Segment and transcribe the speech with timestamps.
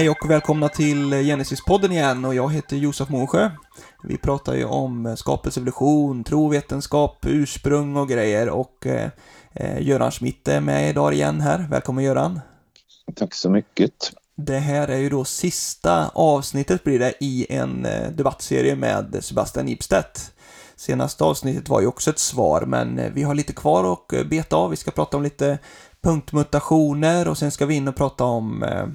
[0.00, 3.50] Hej och välkomna till Genesis-podden igen och jag heter Josef Månsjö.
[4.02, 9.10] Vi pratar ju om skapelsevolution, trovetenskap, ursprung och grejer och eh,
[9.54, 11.66] eh, Göran Schmidt är med idag igen här.
[11.70, 12.40] Välkommen Göran!
[13.16, 13.92] Tack så mycket!
[14.36, 19.68] Det här är ju då sista avsnittet blir det i en eh, debattserie med Sebastian
[19.68, 20.32] Ibstedt.
[20.76, 24.56] Senaste avsnittet var ju också ett svar, men eh, vi har lite kvar att beta
[24.56, 24.70] av.
[24.70, 25.58] Vi ska prata om lite
[26.02, 28.86] punktmutationer och sen ska vi in och prata om eh,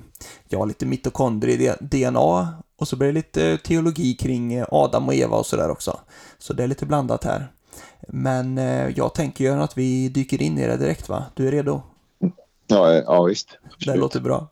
[0.49, 5.69] ja, lite mitokondrie-DNA och så blir det lite teologi kring Adam och Eva och sådär
[5.69, 5.99] också.
[6.37, 7.51] Så det är lite blandat här.
[8.07, 8.57] Men
[8.95, 11.25] jag tänker göra att vi dyker in i det direkt va?
[11.33, 11.81] Du är redo?
[12.67, 13.57] Ja, ja visst.
[13.65, 13.95] Absolut.
[13.95, 14.47] Det låter bra.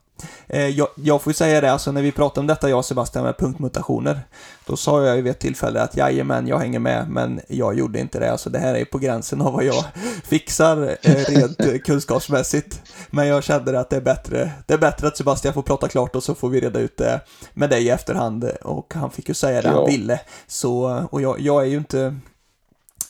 [0.48, 2.86] Eh, jag, jag, får ju säga det, alltså när vi pratade om detta, jag och
[2.86, 4.20] Sebastian, med punktmutationer,
[4.66, 8.00] då sa jag ju vid ett tillfälle att jajamän, jag hänger med, men jag gjorde
[8.00, 8.32] inte det.
[8.32, 9.84] Alltså det här är på gränsen av vad jag
[10.24, 12.82] fixar eh, rent kunskapsmässigt.
[13.10, 16.16] Men jag kände att det är bättre, det är bättre att Sebastian får prata klart
[16.16, 17.22] och så får vi reda ut det
[17.54, 18.52] med dig i efterhand.
[18.62, 19.76] Och han fick ju säga det ja.
[19.76, 20.20] han ville.
[20.48, 22.16] Så, och jag, jag är ju inte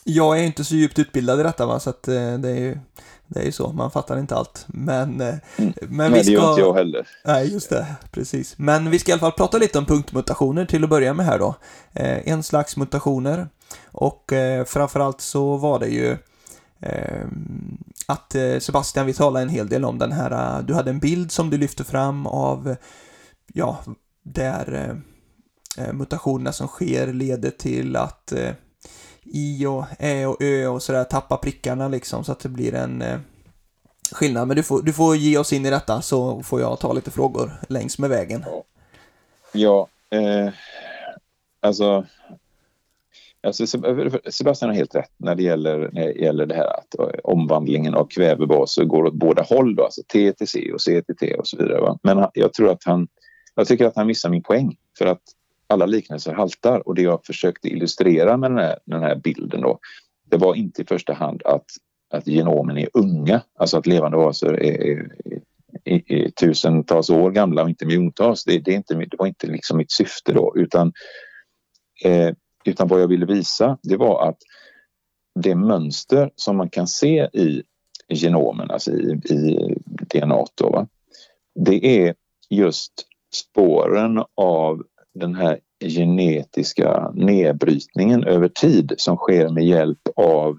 [0.04, 2.78] jag är inte så djupt utbildad i detta va, så att eh, det är ju
[3.34, 4.64] det är ju så, man fattar inte allt.
[4.68, 5.72] Men, eh, mm.
[5.80, 6.30] men vi ska...
[6.30, 7.08] det gör inte jag heller.
[7.24, 8.58] Nej, just det, precis.
[8.58, 11.38] Men vi ska i alla fall prata lite om punktmutationer till att börja med här
[11.38, 11.54] då.
[11.92, 13.48] Eh, en slags mutationer.
[13.92, 16.16] Och eh, framförallt så var det ju
[16.80, 17.26] eh,
[18.06, 21.32] att eh, Sebastian, vi talade en hel del om den här, du hade en bild
[21.32, 22.76] som du lyfte fram av,
[23.52, 23.78] ja,
[24.22, 24.96] där
[25.92, 28.32] mutationerna som sker leder till att
[29.24, 33.02] i och ä och ö och sådär, tappa prickarna liksom så att det blir en
[33.02, 33.18] eh,
[34.12, 34.48] skillnad.
[34.48, 37.10] Men du får, du får ge oss in i detta så får jag ta lite
[37.10, 38.44] frågor längs med vägen.
[39.52, 40.52] Ja, eh,
[41.60, 42.06] alltså,
[43.46, 43.66] alltså
[44.30, 47.94] Sebastian har helt rätt när det gäller, när det, gäller det här att eh, omvandlingen
[47.94, 51.34] av kvävebaser går åt båda håll, då, alltså T till C och C till T
[51.34, 51.80] och så vidare.
[51.80, 51.98] Va?
[52.02, 53.08] Men jag tror att han,
[53.54, 55.22] jag tycker att han missar min poäng för att
[55.66, 59.78] alla liknelser haltar och det jag försökte illustrera med den här, den här bilden då
[60.30, 61.66] det var inte i första hand att,
[62.10, 65.08] att genomen är unga, alltså att levande varelser är, är,
[65.84, 68.44] är, är, tusentals år gamla och inte miljontals.
[68.44, 70.92] Det, det, är inte, det var inte liksom mitt syfte då utan,
[72.04, 74.38] eh, utan vad jag ville visa det var att
[75.40, 77.62] det mönster som man kan se i
[78.08, 80.88] genomen, alltså i, i DNA då, va?
[81.54, 82.14] det är
[82.50, 82.92] just
[83.34, 84.82] spåren av
[85.14, 90.56] den här genetiska nedbrytningen över tid som sker med hjälp av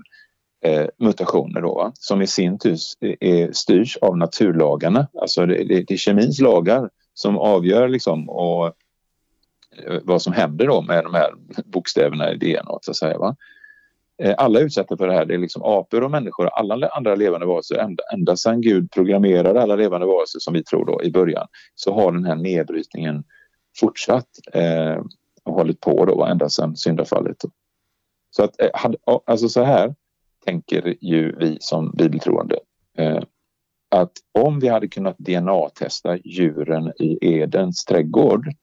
[0.65, 5.07] eh, mutationer då, som i sin tur är, eh, eh, styrs av naturlagarna.
[5.21, 10.67] Alltså det, det, det är kemins lagar som avgör liksom och, eh, vad som händer
[10.67, 11.33] då med de här
[11.65, 13.17] bokstäverna i DNA så att säga.
[13.17, 13.35] Va?
[14.37, 15.25] Alla är utsatta för det här.
[15.25, 17.77] Det är liksom apor och människor och alla andra levande varelser.
[17.77, 21.93] Ända, ända sedan Gud programmerade alla levande varelser som vi tror då i början så
[21.93, 23.23] har den här nedbrytningen
[23.79, 25.01] fortsatt eh,
[25.43, 27.43] och hållit på då ända sedan syndafallet.
[28.29, 28.69] Så att eh,
[29.25, 29.95] alltså så här
[30.45, 32.59] tänker ju vi som bibeltroende
[32.97, 33.19] eh,
[33.89, 38.53] att om vi hade kunnat DNA-testa djuren i Edens trädgård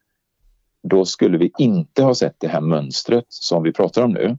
[0.82, 4.38] då skulle vi inte ha sett det här mönstret som vi pratar om nu.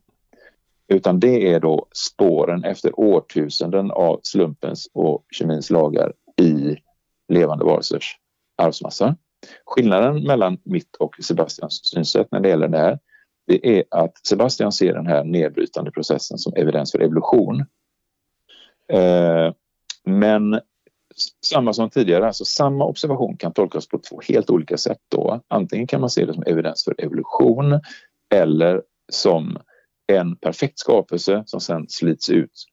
[0.87, 6.77] Utan det är då spåren efter årtusenden av slumpens och kemins lagar i
[7.27, 8.19] levande varelsers
[8.55, 9.15] arvsmassa.
[9.65, 12.99] Skillnaden mellan mitt och Sebastians synsätt när det gäller det här
[13.45, 17.59] det är att Sebastian ser den här nedbrytande processen som evidens för evolution.
[18.91, 19.53] Eh,
[20.03, 20.59] men
[21.45, 24.99] samma som tidigare, alltså samma observation kan tolkas på två helt olika sätt.
[25.09, 25.41] Då.
[25.47, 27.79] Antingen kan man se det som evidens för evolution
[28.29, 28.81] eller
[29.11, 29.57] som
[30.07, 32.65] en perfekt skapelse som sen slits ut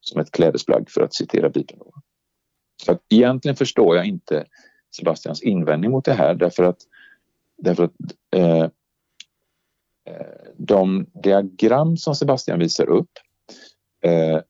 [0.00, 1.80] som ett klädesplagg för att citera Bibeln.
[2.84, 4.46] Så att egentligen förstår jag inte
[4.96, 6.78] Sebastians invändning mot det här därför att,
[7.58, 7.92] därför att
[8.36, 8.62] eh,
[10.04, 10.26] eh
[10.56, 13.10] de diagram som Sebastian visar upp
[14.04, 14.40] eh,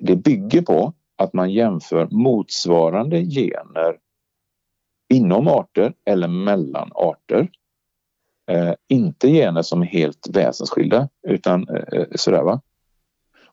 [0.00, 3.98] det bygger på att man jämför motsvarande gener
[5.08, 7.50] inom arter eller mellan arter.
[8.50, 12.60] Eh, inte gener som är helt väsensskilda utan eh, eh sådär va.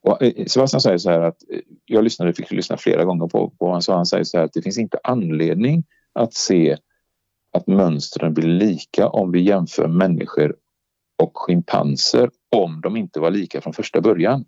[0.01, 1.37] Och eh, Sebastian säger så här att
[1.85, 3.95] jag lyssnade, fick lyssna flera gånger på, på vad han sa.
[3.95, 5.83] Han säger så här att det finns inte anledning
[6.13, 6.77] att se
[7.53, 10.55] att mönstren blir lika om vi jämför människor
[11.23, 14.45] och schimpanser om de inte var lika från första början.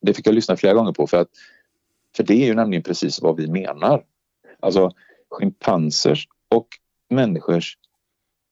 [0.00, 1.28] Det fick jag lyssna flera gånger på för att
[2.16, 4.04] för det är ju nämligen precis vad vi menar.
[4.60, 4.90] Alltså
[5.30, 6.68] schimpansers och
[7.10, 7.78] människors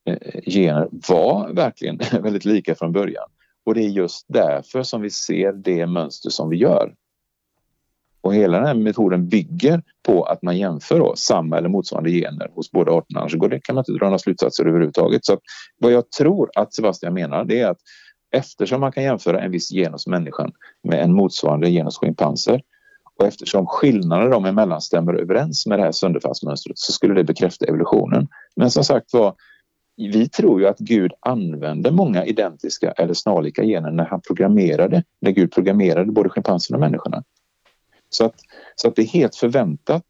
[0.04, 3.30] eh, gener var verkligen väldigt lika från början.
[3.64, 6.94] Och det är just därför som vi ser det mönster som vi gör.
[8.20, 12.50] Och hela den här metoden bygger på att man jämför då samma eller motsvarande gener
[12.54, 13.20] hos båda arterna.
[13.20, 15.24] Annars går det, kan man inte dra några slutsatser överhuvudtaget.
[15.24, 15.38] Så
[15.78, 17.78] vad jag tror att Sebastian menar det är att
[18.30, 22.62] eftersom man kan jämföra en viss gen hos människan med en motsvarande gen hos schimpanser
[23.18, 27.66] och eftersom skillnaderna dem emellan stämmer överens med det här sönderfallsmönstret så skulle det bekräfta
[27.66, 28.28] evolutionen.
[28.56, 29.34] Men som sagt var,
[29.96, 35.30] vi tror ju att Gud använde många identiska eller snarlika gener när han programmerade, när
[35.30, 37.22] Gud programmerade både schimpanserna och människorna.
[38.10, 38.34] Så att,
[38.74, 40.04] så att det är helt förväntat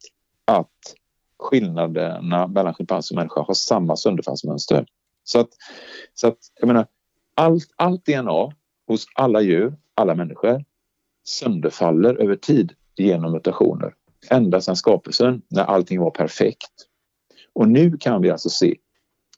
[0.45, 0.95] att
[1.39, 4.87] skillnaderna mellan schimpans och människa har samma sönderfallsmönster.
[5.25, 5.49] Så att,
[6.15, 6.87] så att jag menar,
[7.35, 8.53] allt, allt DNA
[8.87, 10.65] hos alla djur, alla människor
[11.25, 13.95] sönderfaller över tid genom mutationer.
[14.31, 16.73] Ända sedan skapelsen när allting var perfekt.
[17.53, 18.77] Och nu kan vi alltså se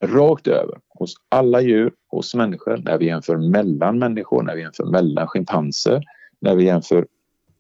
[0.00, 4.84] rakt över hos alla djur, hos människor, när vi jämför mellan människor, när vi jämför
[4.84, 6.02] mellan schimpanser,
[6.40, 7.06] när vi jämför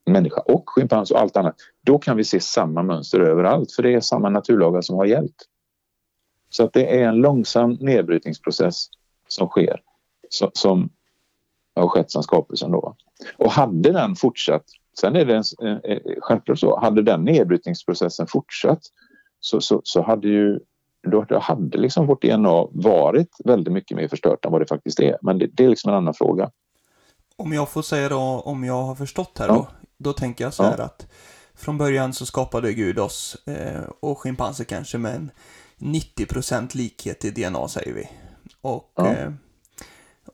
[0.06, 1.54] människa och schimpans och allt annat.
[1.86, 5.46] Då kan vi se samma mönster överallt för det är samma naturlagar som har gällt.
[6.50, 8.86] Så att det är en långsam nedbrytningsprocess
[9.28, 9.80] som sker
[10.52, 10.88] som
[11.74, 12.70] har skett sedan skapelsen.
[12.70, 12.96] Då.
[13.36, 14.64] Och hade den fortsatt,
[15.00, 15.44] sen är det en,
[16.20, 18.82] självklart så, hade den nedbrytningsprocessen fortsatt
[19.40, 20.60] så, så, så hade ju
[21.02, 25.18] då hade liksom vårt DNA varit väldigt mycket mer förstört än vad det faktiskt är.
[25.22, 26.50] Men det, det är liksom en annan fråga.
[27.36, 29.54] Om jag får säga då, om jag har förstått här ja.
[29.54, 29.68] då,
[30.00, 30.84] då tänker jag så här ja.
[30.84, 31.06] att
[31.54, 35.30] från början så skapade Gud oss eh, och schimpanser kanske med en
[35.78, 38.08] 90% likhet i DNA säger vi.
[38.60, 39.14] Och, ja.
[39.14, 39.32] eh,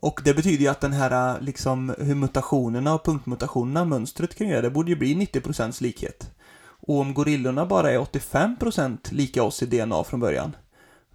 [0.01, 4.61] och det betyder ju att den här liksom hur mutationerna och punktmutationerna, mönstret kring det,
[4.61, 6.31] det borde ju bli 90% likhet.
[6.59, 10.57] Och om gorillorna bara är 85% lika oss i DNA från början,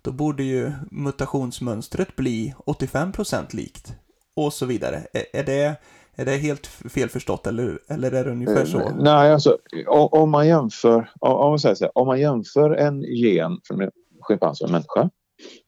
[0.02, 3.94] då borde ju mutationsmönstret bli 85% likt.
[4.36, 5.08] Och så vidare.
[5.14, 5.76] Är, är, det,
[6.22, 8.80] är det helt felförstått eller, eller är det ungefär så?
[8.80, 9.58] Eh, nej, alltså
[9.88, 13.92] om man jämför, om man, säger så här, om man jämför en gen från en
[14.22, 15.10] schimpans och en människa,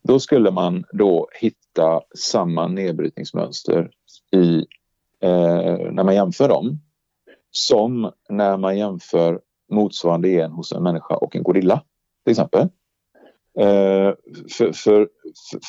[0.04, 3.90] då skulle man då hitta samma nedbrytningsmönster
[4.32, 4.58] i,
[5.22, 6.80] eh, när man jämför dem
[7.52, 9.40] som när man jämför
[9.72, 11.84] motsvarande gen hos en människa och en gorilla
[12.24, 12.62] till exempel.
[13.60, 14.14] Eh,
[14.58, 15.08] för, för,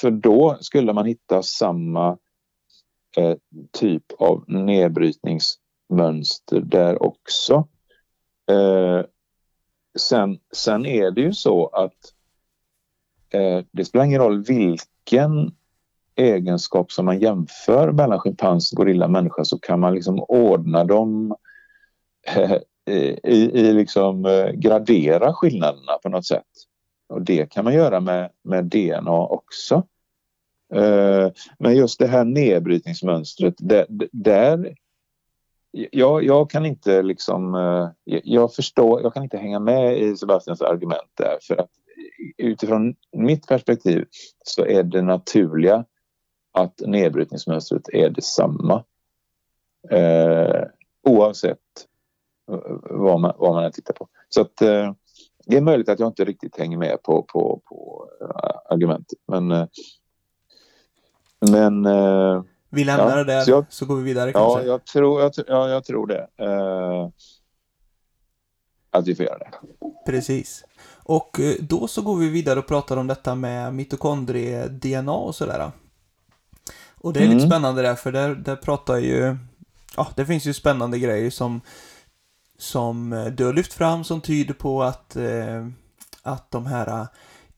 [0.00, 2.18] för då skulle man hitta samma
[3.16, 3.36] eh,
[3.72, 7.68] typ av nedbrytningsmönster där också.
[8.50, 9.02] Eh,
[9.98, 12.12] sen, sen är det ju så att
[13.30, 15.54] eh, det spelar ingen roll vilken
[16.16, 21.36] egenskap som man jämför mellan schimpans, gorilla, människa så kan man liksom ordna dem
[22.26, 22.56] eh,
[23.24, 26.46] i, i liksom eh, gradera skillnaderna på något sätt.
[27.08, 29.82] Och det kan man göra med, med DNA också.
[30.74, 34.74] Eh, men just det här nedbrytningsmönstret, där, där
[35.70, 37.88] jag, jag, kan inte liksom, eh,
[38.24, 41.70] jag förstår, jag kan inte hänga med i Sebastians argument där för att
[42.36, 44.04] utifrån mitt perspektiv
[44.44, 45.84] så är det naturliga
[46.52, 48.84] att nedbrytningsmönstret är detsamma.
[49.90, 50.62] Eh,
[51.02, 51.58] oavsett
[52.90, 54.08] vad man, vad man än tittar på.
[54.28, 54.92] Så att, eh,
[55.46, 59.68] det är möjligt att jag inte riktigt hänger med på, på, på eh, argumentet men
[61.50, 61.86] men...
[61.86, 64.60] Eh, vi lämnar ja, det där så, jag, så, går vi vidare kanske.
[64.60, 66.28] Ja, jag tror, jag, ja, jag tror det.
[66.38, 67.08] Eh,
[68.90, 69.50] att vi får göra det.
[70.06, 70.64] Precis.
[71.02, 75.70] Och eh, då så går vi vidare och pratar om detta med mitokondrie-DNA och sådär.
[76.94, 77.36] Och det är mm.
[77.36, 79.36] lite spännande där, för där, där pratar ju...
[79.96, 81.60] Ja, det finns ju spännande grejer som,
[82.58, 85.68] som eh, du har lyft fram som tyder på att, eh,
[86.22, 87.06] att de här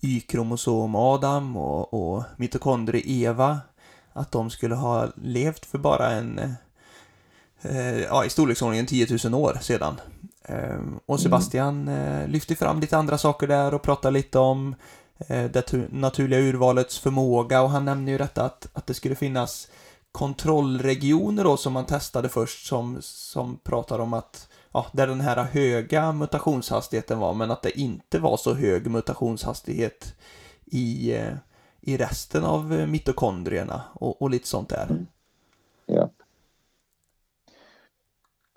[0.00, 3.61] Y-kromosom Adam och, och mitokondrie Eva
[4.16, 6.38] att de skulle ha levt för bara en,
[7.62, 10.00] eh, ja, i storleksordningen 10 000 år sedan.
[10.42, 14.75] Eh, och Sebastian eh, lyfter fram lite andra saker där och pratar lite om
[15.18, 19.68] eh, det naturliga urvalets förmåga och han nämner ju detta att, att det skulle finnas
[20.12, 25.44] kontrollregioner då som man testade först som, som pratar om att ja, där den här
[25.44, 30.14] höga mutationshastigheten var men att det inte var så hög mutationshastighet
[30.64, 31.35] i, eh,
[31.87, 34.87] i resten av eh, mitokondrierna och, och lite sånt där.
[34.90, 35.07] Mm.
[35.87, 36.11] Ja.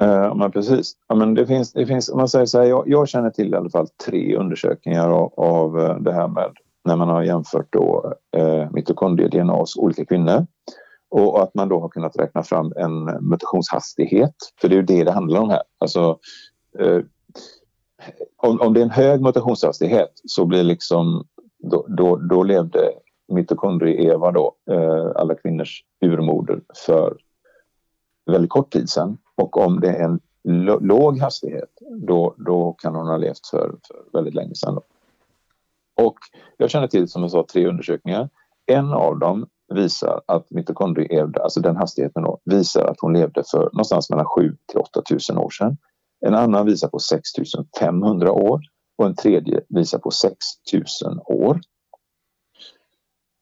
[0.01, 0.95] Uh, men precis.
[1.07, 3.53] Ja, men det finns, det finns, om man säger så här, jag, jag känner till
[3.53, 6.51] i alla fall tre undersökningar av, av eh, det här med
[6.85, 10.45] när man har jämfört då eh, mitokondrie-DNA hos olika kvinnor
[11.09, 14.35] och att man då har kunnat räkna fram en mutationshastighet.
[14.61, 15.63] För det är ju det det handlar om här.
[15.77, 16.19] Alltså,
[16.79, 16.99] eh,
[18.37, 22.91] om, om det är en hög mutationshastighet så blir liksom då, då, då levde
[23.29, 27.17] mitokondrie-Eva då, eh, alla kvinnors urmoder för
[28.25, 29.17] väldigt kort tid sedan.
[29.35, 30.19] Och om det är en
[30.81, 34.75] låg hastighet, då, då kan hon ha levt för, för väldigt länge sedan.
[34.75, 34.83] Då.
[36.05, 36.17] Och
[36.57, 38.29] jag känner till, som jag sa, tre undersökningar.
[38.65, 43.63] En av dem visar att mitokondrier, alltså den hastigheten då, visar att hon levde för
[43.63, 45.77] någonstans mellan 7 till 8 000 år sedan.
[46.25, 47.29] En annan visar på 6
[47.79, 48.61] 500 år
[48.97, 50.35] och en tredje visar på 6
[51.03, 51.59] 000 år.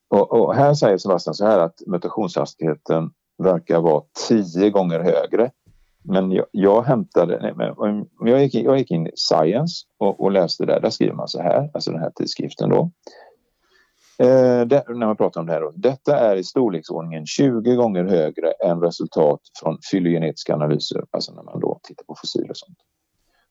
[0.10, 5.52] Och, och, här säger Sebastian så här att mutationshastigheten verkar vara tio gånger högre.
[6.04, 10.20] Men jag, jag hämtade, nej, men jag, gick in, jag gick in i Science och,
[10.24, 12.92] och läste där, där skriver man så här, alltså den här tidskriften då.
[14.20, 15.74] Eh, det, när man pratar om det här då.
[15.76, 21.60] Detta är i storleksordningen 20 gånger högre än resultat från fylogenetiska analyser, alltså när man
[21.60, 22.78] då tittar på fossiler och sånt.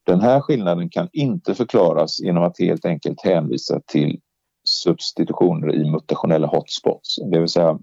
[0.04, 4.20] Den här skillnaden kan inte förklaras genom att helt enkelt hänvisa till
[4.82, 7.16] substitutioner i mutationella hotspots.
[7.32, 7.78] Det vill säga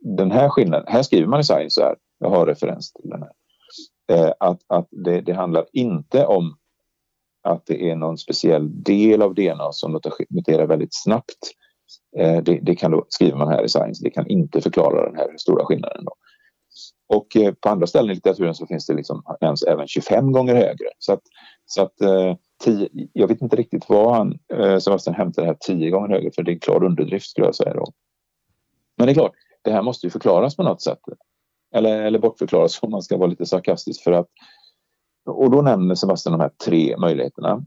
[0.00, 3.22] den här skillnaden, här skriver man i Science så här, jag har referens till den
[3.22, 3.32] här,
[4.12, 6.56] eh, att, att det, det, handlar inte om
[7.42, 11.38] att det är någon speciell del av DNA som muterar väldigt snabbt.
[12.18, 15.16] Eh, det, det, kan då, skriver man här i Science, det kan inte förklara den
[15.16, 16.04] här stora skillnaden.
[16.04, 16.12] Då.
[17.08, 20.54] Och eh, på andra ställen i litteraturen så finns det liksom, nämns även 25 gånger
[20.54, 20.88] högre.
[20.98, 21.22] Så att,
[21.66, 25.56] så att eh, tio, jag vet inte riktigt vad han, eh, Sebastian hämtar det här
[25.60, 27.92] tio gånger högre för det är en klar underdrift skulle jag säga då.
[28.96, 29.32] Men det är klart,
[29.62, 30.98] det här måste ju förklaras på något sätt.
[31.74, 34.28] Eller, eller bortförklaras om man ska vara lite sarkastisk för att
[35.26, 37.66] och då nämner Sebastian de här tre möjligheterna.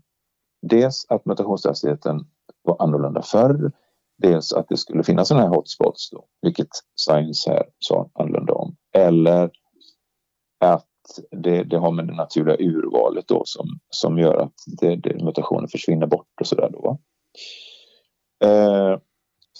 [0.61, 2.27] Dels att mutationshastigheten
[2.61, 3.71] var annorlunda förr.
[4.17, 8.75] Dels att det skulle finnas sådana här hotspots, då, vilket Science här sa annorlunda om.
[8.93, 9.51] Eller
[10.59, 10.85] att
[11.31, 15.67] det, det, har med det naturliga urvalet då som, som gör att det, det, mutationen
[15.67, 16.99] försvinner bort och sådär då.
[18.43, 18.99] Eh,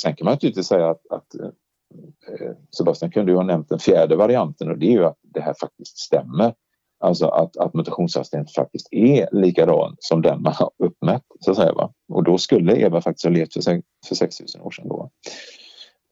[0.01, 4.15] sen kan man naturligtvis säga att, att eh, Sebastian kunde ju ha nämnt den fjärde
[4.15, 6.53] varianten och det är ju att det här faktiskt stämmer.
[6.99, 11.23] Alltså att, att mutationshastigheten faktiskt är likadan som den man har uppmätt.
[11.39, 11.93] Så att säga, va?
[12.13, 13.61] Och då skulle Eva faktiskt ha levt för,
[14.07, 14.87] för 6000 år sedan.
[14.87, 15.09] Då.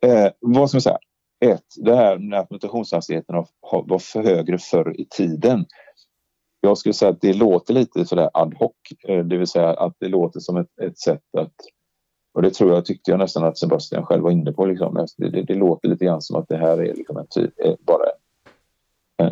[0.05, 0.97] Eh, vad ska man säga?
[1.39, 3.35] Ett, det här med att mutationshastigheten
[3.71, 5.65] var för högre förr i tiden.
[6.61, 8.71] Jag skulle säga att det låter lite sådär ad hoc,
[9.07, 11.53] eh, det vill säga att det låter som ett, ett sätt att
[12.37, 14.65] och det tror jag tyckte jag nästan att Sebastian själv var inne på.
[14.65, 15.07] Liksom.
[15.17, 17.73] Det, det, det låter lite grann som att det här är liksom en typ, eh,
[17.79, 18.05] bara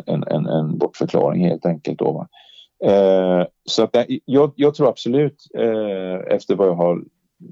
[0.06, 1.98] en, en, en bortförklaring helt enkelt.
[1.98, 2.26] Då,
[2.84, 7.04] eh, så att jag, jag, tror absolut eh, efter vad jag har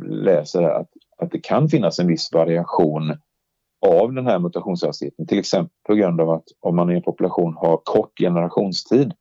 [0.07, 3.17] läst att, att det kan finnas en viss variation
[3.89, 5.27] av den här mutationshastigheten.
[5.27, 9.13] Till exempel på grund av att om man i en population har kort generationstid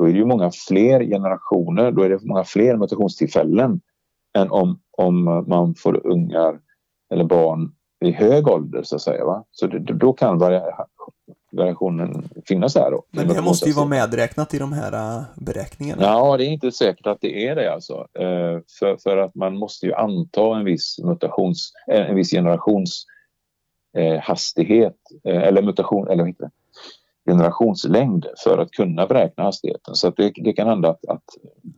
[0.00, 3.80] då är det ju många fler generationer, då är det många fler mutationstillfällen
[4.38, 6.58] än om, om man får ungar
[7.12, 7.72] eller barn
[8.04, 9.24] i hög ålder så att säga.
[9.24, 9.44] Va?
[9.50, 10.38] Så det, då kan
[11.52, 12.90] variationen finnas där.
[12.90, 16.02] Då, Men det måste ju vara medräknat i de här äh, beräkningarna.
[16.02, 17.94] Ja, det är inte säkert att det är det alltså.
[17.94, 23.06] Uh, för, för att man måste ju anta en viss mutations, en viss generations
[23.96, 26.50] eh, hastighet eh, eller mutation eller inte
[27.26, 29.94] generationslängd för att kunna beräkna hastigheten.
[29.94, 31.06] Så det, det, kan hända att...
[31.08, 31.24] att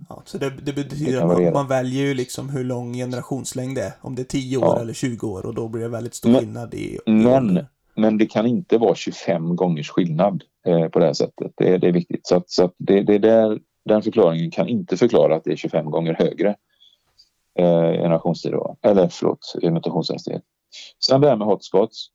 [0.09, 3.76] ja, så det, det betyder det att man, man, väljer ju liksom hur lång generationslängd
[3.76, 3.92] det är.
[4.00, 4.81] Om det är 10 år ja.
[4.81, 6.99] eller 20 år och då blir det väldigt stor men, skillnad i...
[7.07, 11.52] Men, men det kan inte vara 25 gångers skillnad eh, på det här sättet.
[11.54, 12.26] Det, det är viktigt.
[12.26, 15.57] Så, att, så att det, det där, den förklaringen kan inte förklara att det är
[15.57, 16.49] 25 gånger högre
[17.59, 18.54] eh, generationstid.
[18.83, 20.42] Eller förlåt, mutationshastighet.
[21.07, 22.07] Sen det här med hotspots.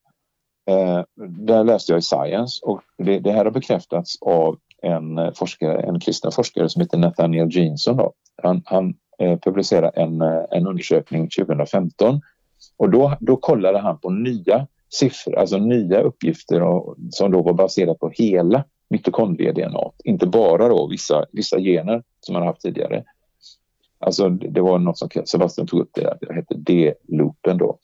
[0.69, 1.03] Eh,
[1.45, 5.81] där läste jag i Science och det, det, här har bekräftats av en eh, forskare,
[5.81, 7.97] en kristen forskare som heter Nathaniel Jeanson.
[7.97, 8.13] Då.
[8.43, 12.21] Han, han eh, publicerade en, eh, en undersökning 2015
[12.77, 17.53] och då, då kollade han på nya siffror, alltså nya uppgifter och, som då var
[17.53, 23.03] baserat på hela mitokondrie-DNA, inte bara då vissa, vissa gener som man haft tidigare.
[23.99, 27.79] Alltså det var något som Sebastian tog upp det, det hette D-loopen då,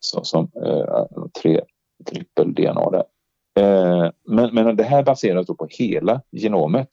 [0.00, 1.04] som, som eh,
[1.42, 1.60] tre
[2.04, 3.04] trippel-DNA där.
[3.58, 6.88] Eh, men, men det här baseras då på hela genomet.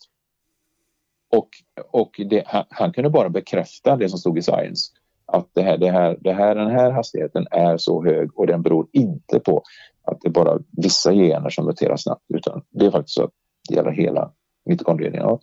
[1.31, 1.49] Och,
[1.91, 4.91] och det, han, han, kunde bara bekräfta det som stod i Science.
[5.25, 8.61] Att det här, det här, det här, den här hastigheten är så hög och den
[8.61, 9.63] beror inte på
[10.03, 13.31] att det är bara vissa gener som muterar snabbt utan det är faktiskt så att
[13.69, 14.31] det gäller hela
[14.65, 15.39] mitokondrie-DNA.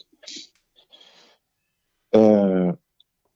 [2.14, 2.74] Eh,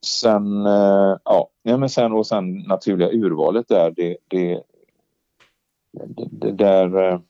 [0.07, 4.63] sen, eh, ja, men sen och sen naturliga urvalet där, det, det,
[5.93, 7.21] det, det där, eh,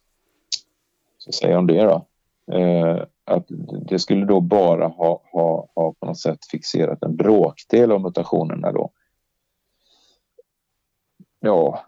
[1.19, 2.07] så säger jag om det då,
[2.57, 3.47] eh, att
[3.89, 8.73] det skulle då bara ha, ha, ha på något sätt fixerat en bråkdel av mutationerna
[8.73, 8.91] då.
[11.41, 11.85] Ja,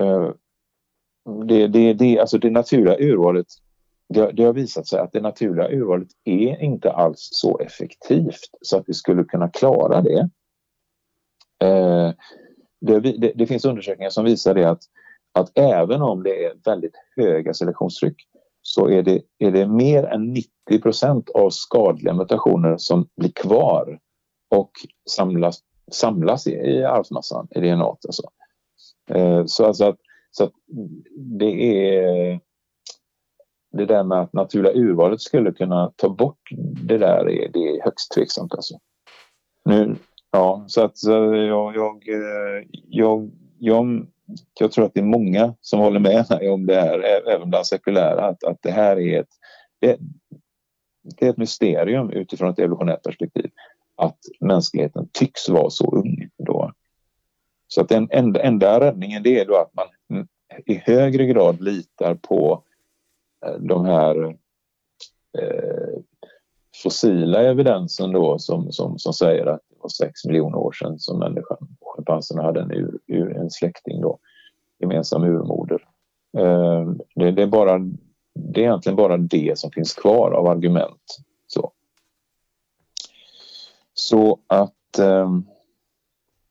[0.00, 0.30] eh,
[1.44, 3.46] det, det, det, alltså det naturliga urvalet
[4.08, 8.76] det, det, har visat sig att det naturliga urvalet är inte alls så effektivt så
[8.76, 10.30] att vi skulle kunna klara det.
[11.64, 12.12] Eh,
[12.80, 14.82] det, det, det, finns undersökningar som visar det att,
[15.32, 18.16] att även om det är väldigt höga selektionstryck
[18.62, 20.36] så är det, är det mer än
[20.70, 23.98] 90% av skadliga mutationer som blir kvar
[24.50, 24.70] och
[25.10, 25.58] samlas,
[25.92, 27.84] samlas i, i arvsmassan, i DNA.
[27.84, 28.22] Alltså.
[29.10, 29.98] Eh, så alltså att,
[30.30, 30.52] så att
[31.16, 32.40] det är
[33.72, 36.48] det där med att naturliga urvalet skulle kunna ta bort
[36.88, 38.54] det där är, det är högst tveksamt.
[38.54, 38.78] Alltså.
[39.64, 39.96] Nu,
[40.30, 44.06] ja, så att jag, jag, eh, jag, jag,
[44.60, 47.66] jag tror att det är många som håller med mig om det här, även bland
[47.66, 49.28] sekulära, att, att det här är ett,
[49.80, 49.98] det,
[51.02, 53.50] det är ett mysterium utifrån ett evolutionärt perspektiv
[53.96, 56.72] att mänskligheten tycks vara så ung då.
[57.68, 59.86] Så att den enda, enda räddningen det är då att man
[60.66, 62.62] i högre grad litar på
[63.46, 64.24] eh, de här
[65.38, 65.98] eh,
[66.82, 71.56] fossila evidensen då som, som, som säger att var sex miljoner år sedan som människan
[71.80, 74.18] och schimpanserna hade en, ur, ur, en släkting då,
[74.78, 75.84] gemensam urmoder.
[76.38, 77.78] Eh, det, det, är bara,
[78.34, 81.18] det är egentligen bara det som finns kvar av argument.
[81.46, 81.72] Så,
[83.94, 85.28] så att eh,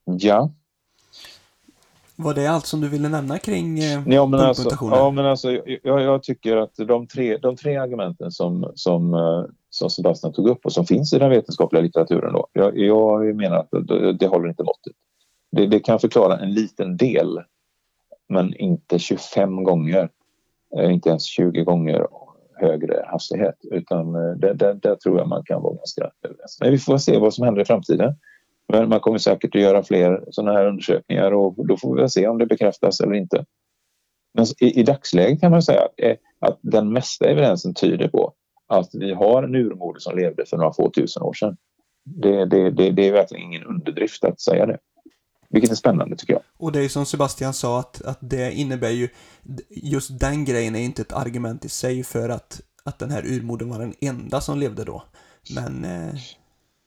[0.06, 0.51] ja,
[2.20, 5.51] var det allt som du ville nämna kring eh, ja, men alltså, ja, men alltså
[5.51, 9.44] jag, jag, tycker att de tre, de tre argumenten som, som, eh,
[9.77, 13.57] som Sebastian tog upp och som finns i den vetenskapliga litteraturen då, jag, jag menar
[13.57, 14.93] att det, det håller inte måttet.
[15.51, 17.41] Det, det, kan förklara en liten del,
[18.29, 20.10] men inte 25 gånger,
[20.77, 22.07] eh, inte ens 20 gånger
[22.55, 26.57] högre hastighet, utan eh, där, där, tror jag man kan vara ganska överens.
[26.62, 28.15] Men vi får se vad som händer i framtiden.
[28.74, 32.27] Men man kommer säkert att göra fler sådana här undersökningar och då får vi se
[32.27, 33.45] om det bekräftas eller inte.
[34.34, 38.34] Men i, i dagsläget kan man säga att, eh, att den mesta evidensen tyder på
[38.67, 41.58] att vi har en urmoder som levde för några få tusen år sedan.
[42.03, 44.77] Det, det, det, det, är verkligen ingen underdrift att säga det.
[45.49, 46.41] Vilket är spännande tycker jag.
[46.58, 49.10] Och det är som Sebastian sa att, att det innebär ju,
[49.69, 53.69] just den grejen är inte ett argument i sig för att, att den här urmodern
[53.69, 55.03] var den enda som levde då.
[55.56, 56.15] Men eh,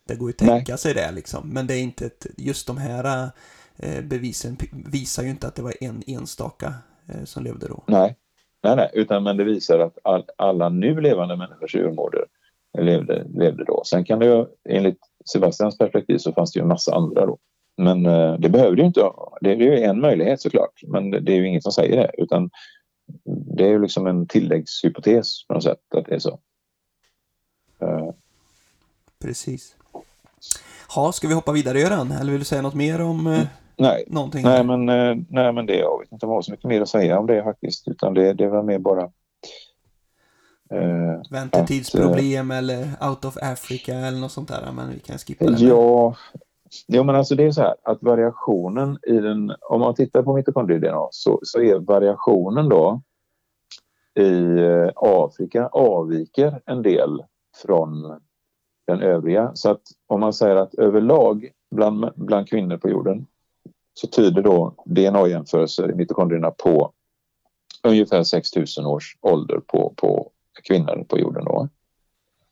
[0.09, 0.79] det går ju att tänka Nej.
[0.79, 1.49] sig det liksom.
[1.49, 3.31] Men det är inte ett, just de här
[3.77, 6.75] eh, bevisen visar ju inte att det var en enstaka
[7.09, 7.85] eh, som levde då.
[7.87, 8.17] Nej,
[8.63, 12.25] nej, nej, utan men det visar att all, alla nu levande människors urmoder
[12.79, 13.83] levde, levde då.
[13.85, 14.99] Sen kan det ju, enligt
[15.33, 17.39] Sebastians perspektiv så fanns det ju en massa andra då.
[17.77, 19.13] Men eh, det behöver det ju inte.
[19.41, 22.51] Det är ju en möjlighet såklart, men det är ju ingen som säger det, utan
[23.57, 26.39] det är ju liksom en tilläggshypotes på något sätt att det är så.
[27.83, 28.11] Uh.
[29.23, 29.77] Precis.
[30.95, 32.13] Ha, ska vi hoppa vidare Göran?
[32.13, 33.47] Eller vill du säga något mer om eh,
[33.81, 34.05] nej.
[34.07, 34.43] någonting?
[34.43, 37.19] Nej men, eh, nej, men det, jag vet inte har så mycket mer att säga
[37.19, 37.89] om det faktiskt.
[37.89, 39.03] Utan det, det var mer bara...
[40.71, 44.73] Eh, Väntetidsproblem att, eh, eller out of Africa eller något sånt där.
[44.73, 45.65] Men vi kan skippa det.
[45.65, 46.15] Ja,
[46.87, 50.35] Jo, men alltså det är så här att variationen i den, om man tittar på
[50.35, 53.03] mitokondrier så, så är variationen då
[54.15, 57.23] i eh, Afrika avviker en del
[57.63, 58.21] från
[58.87, 59.51] den övriga.
[59.55, 63.27] Så att om man säger att överlag bland, bland kvinnor på jorden
[64.01, 66.93] så tyder då DNA-jämförelser i mitokondrierna på
[67.83, 70.31] ungefär 6000 års ålder på, på
[70.69, 71.45] kvinnor på jorden.
[71.45, 71.69] Då.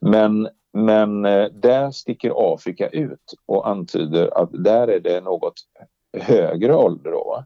[0.01, 5.55] Men, men eh, där sticker Afrika ut och antyder att där är det något
[6.19, 7.11] högre ålder.
[7.11, 7.45] Då,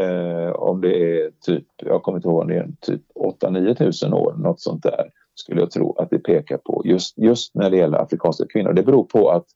[0.00, 4.14] eh, om det är typ, jag kommer inte ihåg om det är typ 8-9 tusen
[4.14, 7.76] år, något sånt där skulle jag tro att det pekar på just, just när det
[7.76, 8.72] gäller afrikanska kvinnor.
[8.72, 9.46] Det beror på att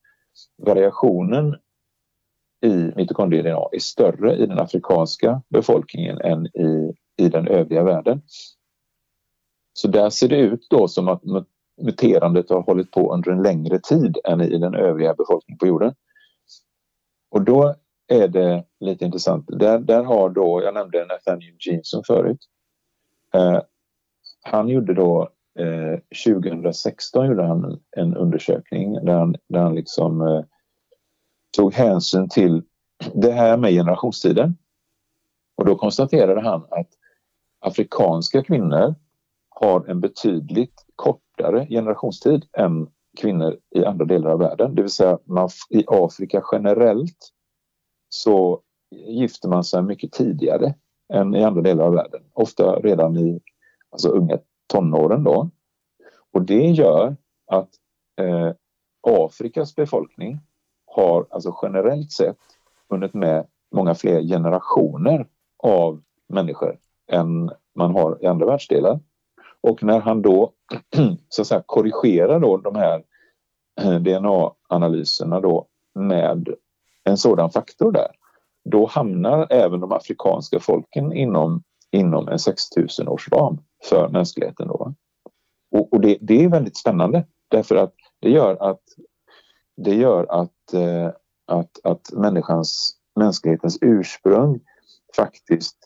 [0.63, 1.57] variationen
[2.61, 8.23] i mitokondrie-DNA är större i den afrikanska befolkningen än i, i den övriga världen.
[9.73, 11.23] Så där ser det ut då som att
[11.81, 15.95] muterandet har hållit på under en längre tid än i den övriga befolkningen på jorden.
[17.31, 17.75] Och då
[18.09, 19.45] är det lite intressant.
[19.49, 22.39] Där, där har då, jag nämnde Nathaniel Jeanson förut.
[23.35, 23.61] Eh,
[24.43, 26.01] han gjorde då eh,
[26.35, 30.45] 2016 gjorde han en undersökning där han, där han liksom, eh,
[31.57, 32.63] tog hänsyn till
[33.15, 34.57] det här med generationstiden.
[35.57, 36.89] Och då konstaterade han att
[37.61, 38.95] afrikanska kvinnor
[39.49, 42.89] har en betydligt kortare generationstid än
[43.21, 44.75] kvinnor i andra delar av världen.
[44.75, 47.33] Det vill säga man, i Afrika generellt
[48.09, 50.75] så gifter man sig mycket tidigare
[51.13, 52.23] än i andra delar av världen.
[52.33, 53.41] Ofta redan i
[53.91, 55.51] alltså unga tonåren då.
[56.33, 57.71] Och det gör att
[58.21, 58.53] eh,
[59.03, 60.41] Afrikas befolkning
[60.99, 62.37] har alltså generellt sett
[62.91, 65.27] hunnit med många fler generationer
[65.63, 66.79] av människor
[67.13, 69.01] än man har i andra världsdelar.
[69.61, 70.53] Och när han då
[71.29, 73.03] så att säga, korrigerar då de här
[73.99, 76.49] DNA-analyserna då med
[77.05, 78.11] en sådan faktor där,
[78.65, 84.69] då hamnar även de afrikanska folken inom, inom en 6000 års ram för mänskligheten.
[84.69, 84.95] Då.
[85.71, 88.81] Och, och det, det, är väldigt spännande därför att det gör att,
[89.85, 91.13] det gör att, eh,
[91.47, 94.61] att, att människans, mänsklighetens ursprung
[95.17, 95.77] faktiskt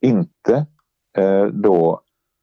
[0.00, 0.66] inte
[1.18, 2.00] eh, då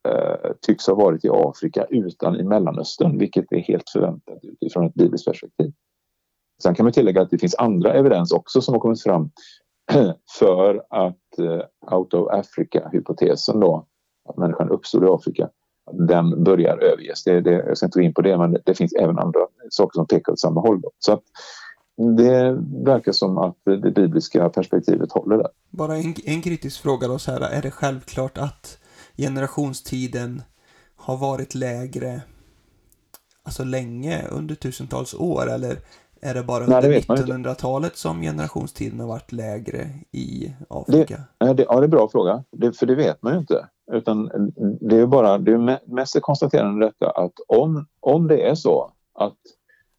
[0.08, 4.93] eh, tycks ha varit i Afrika utan i Mellanöstern, vilket är helt förväntat utifrån ett
[4.93, 5.73] bibliskt perspektiv.
[6.63, 9.31] Sen kan man tillägga att det finns andra evidens också som har kommit fram
[10.39, 13.88] för att eh, out of Africa-hypotesen då,
[14.29, 15.49] att människan uppstod i Afrika,
[15.91, 17.24] den börjar överges.
[17.24, 19.98] Det, det, jag ska inte gå in på det, men det, finns även andra saker
[19.98, 20.82] som pekar åt samma håll.
[20.82, 20.91] Då.
[21.00, 21.24] Så att
[22.17, 25.48] det verkar som att det bibliska perspektivet håller där.
[25.69, 28.78] Bara en, en kritisk fråga då så här, är det självklart att
[29.17, 30.41] generationstiden
[30.95, 32.21] har varit lägre
[33.43, 35.78] alltså länge under tusentals år eller
[36.21, 41.15] är det bara under 1900-talet som generationstiden har varit lägre i Afrika?
[41.15, 42.43] Det, ja, det är en bra fråga.
[42.52, 43.67] Det, för det vet man ju inte.
[43.91, 44.30] Utan
[44.82, 49.38] det är bara, det är mest konstaterande detta att om, om det är så att,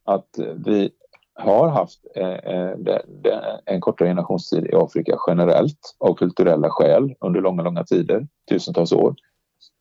[0.04, 0.90] att vi
[1.34, 2.74] har haft eh, eh,
[3.64, 9.14] en kortare generationstid i Afrika generellt av kulturella skäl under långa, långa tider, tusentals år,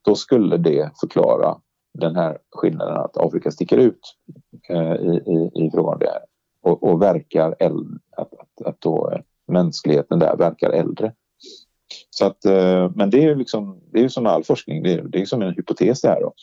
[0.02, 1.58] då skulle det förklara
[1.94, 4.16] den här skillnaden att Afrika sticker ut
[4.70, 6.26] eh, i, i, i frågan om det här
[6.62, 9.14] och, och verkar äldre, att, att, att då
[9.48, 11.14] mänskligheten där verkar äldre.
[12.10, 15.04] Så att, eh, men det är ju liksom, det är som all forskning, det är,
[15.04, 16.34] det är som en hypotes det här då.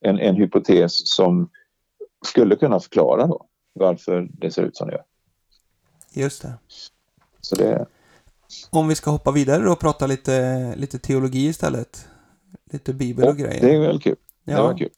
[0.00, 1.50] En, en hypotes som
[2.26, 5.04] skulle kunna förklara då varför det ser ut som det gör.
[6.12, 6.54] Just det.
[7.40, 7.86] Så det...
[8.70, 12.08] Om vi ska hoppa vidare då och prata lite, lite teologi istället.
[12.72, 13.60] Lite bibel och, och grejer.
[13.60, 14.16] Det är väl kul.
[14.44, 14.56] Ja.
[14.56, 14.90] Det var kul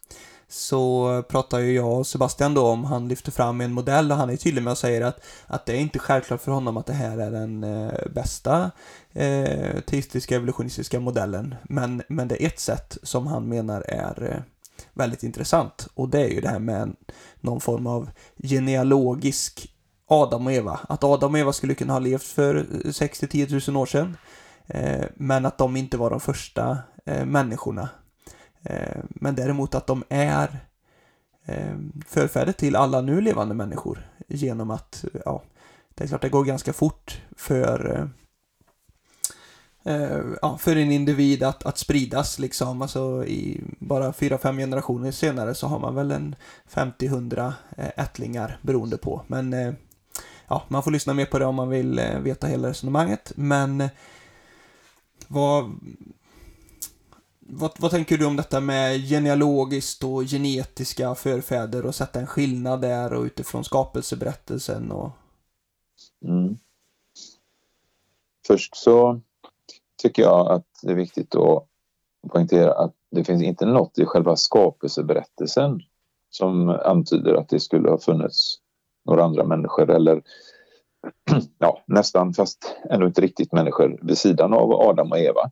[0.52, 4.30] så pratar ju jag och Sebastian då om, han lyfter fram en modell och han
[4.30, 6.92] är tydlig med att säga att, att det är inte självklart för honom att det
[6.92, 8.70] här är den eh, bästa
[9.12, 11.54] eh, teistiska evolutionistiska modellen.
[11.62, 14.42] Men, men det är ett sätt som han menar är eh,
[14.92, 16.96] väldigt intressant och det är ju det här med
[17.40, 18.10] någon form av
[18.42, 19.72] genealogisk
[20.06, 20.80] Adam och Eva.
[20.88, 24.16] Att Adam och Eva skulle kunna ha levt för eh, 60-10 000 år sedan.
[24.66, 27.88] Eh, men att de inte var de första eh, människorna
[28.62, 30.58] Eh, men däremot att de är
[31.44, 35.42] eh, förfäder till alla nu levande människor genom att, ja,
[35.94, 38.08] det är klart det går ganska fort för
[39.84, 42.82] eh, ja, för en individ att, att spridas liksom.
[42.82, 46.36] Alltså i bara fyra fem generationer senare så har man väl en
[46.72, 49.22] 50-100 ättlingar beroende på.
[49.26, 49.76] Men
[50.48, 53.32] ja, man får lyssna mer på det om man vill veta hela resonemanget.
[53.36, 53.88] Men
[55.28, 55.72] vad,
[57.54, 62.80] vad, vad tänker du om detta med genealogiskt och genetiska förfäder och sätta en skillnad
[62.80, 65.10] där och utifrån skapelseberättelsen och...
[66.24, 66.58] Mm.
[68.46, 69.20] Först så
[70.02, 71.66] tycker jag att det är viktigt att
[72.32, 75.80] poängtera att det finns inte något i själva skapelseberättelsen
[76.30, 78.58] som antyder att det skulle ha funnits
[79.04, 80.22] några andra människor eller
[81.58, 85.50] ja, nästan fast ändå inte riktigt människor vid sidan av Adam och Eva.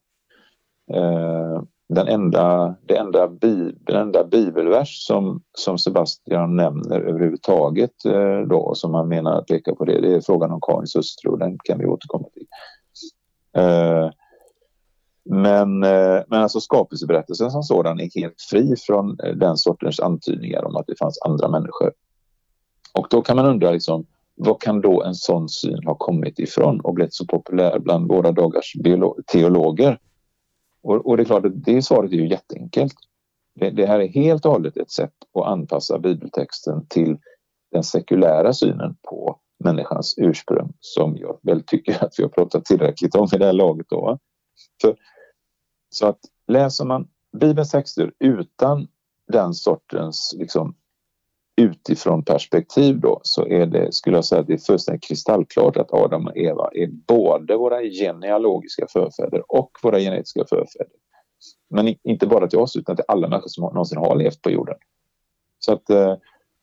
[0.92, 1.62] Eh,
[1.94, 8.74] den enda, det enda, bi, den enda bibelvers som, som Sebastian nämner överhuvudtaget eh, då,
[8.74, 11.58] som han menar att peka på det, det är frågan om Karins hustru och den
[11.64, 12.46] kan vi återkomma till.
[13.56, 14.10] Eh,
[15.24, 20.76] men, eh, men alltså skapelseberättelsen som sådan är helt fri från den sortens antydningar om
[20.76, 21.92] att det fanns andra människor.
[22.94, 26.80] Och då kan man undra liksom, vad kan då en sån syn ha kommit ifrån
[26.80, 28.72] och blivit så populär bland våra dagars
[29.32, 29.98] teologer?
[30.82, 32.94] Och, och, det är klart det svaret är ju jätteenkelt.
[33.60, 37.18] Det, det, här är helt och hållet ett sätt att anpassa bibeltexten till
[37.72, 43.14] den sekulära synen på människans ursprung som jag väl tycker att vi har pratat tillräckligt
[43.14, 43.86] om i det här laget.
[43.88, 44.18] Då.
[44.82, 44.96] För,
[45.90, 48.88] så att läser man Bibelns texter utan
[49.32, 50.74] den sortens liksom,
[51.60, 55.92] utifrån perspektiv då så är det, skulle jag säga, att det är fullständigt kristallklart att
[55.92, 60.92] Adam och Eva är både våra genealogiska förfäder och våra genetiska förfäder.
[61.70, 64.76] Men inte bara till oss utan till alla människor som någonsin har levt på jorden.
[65.58, 66.16] Så att eh,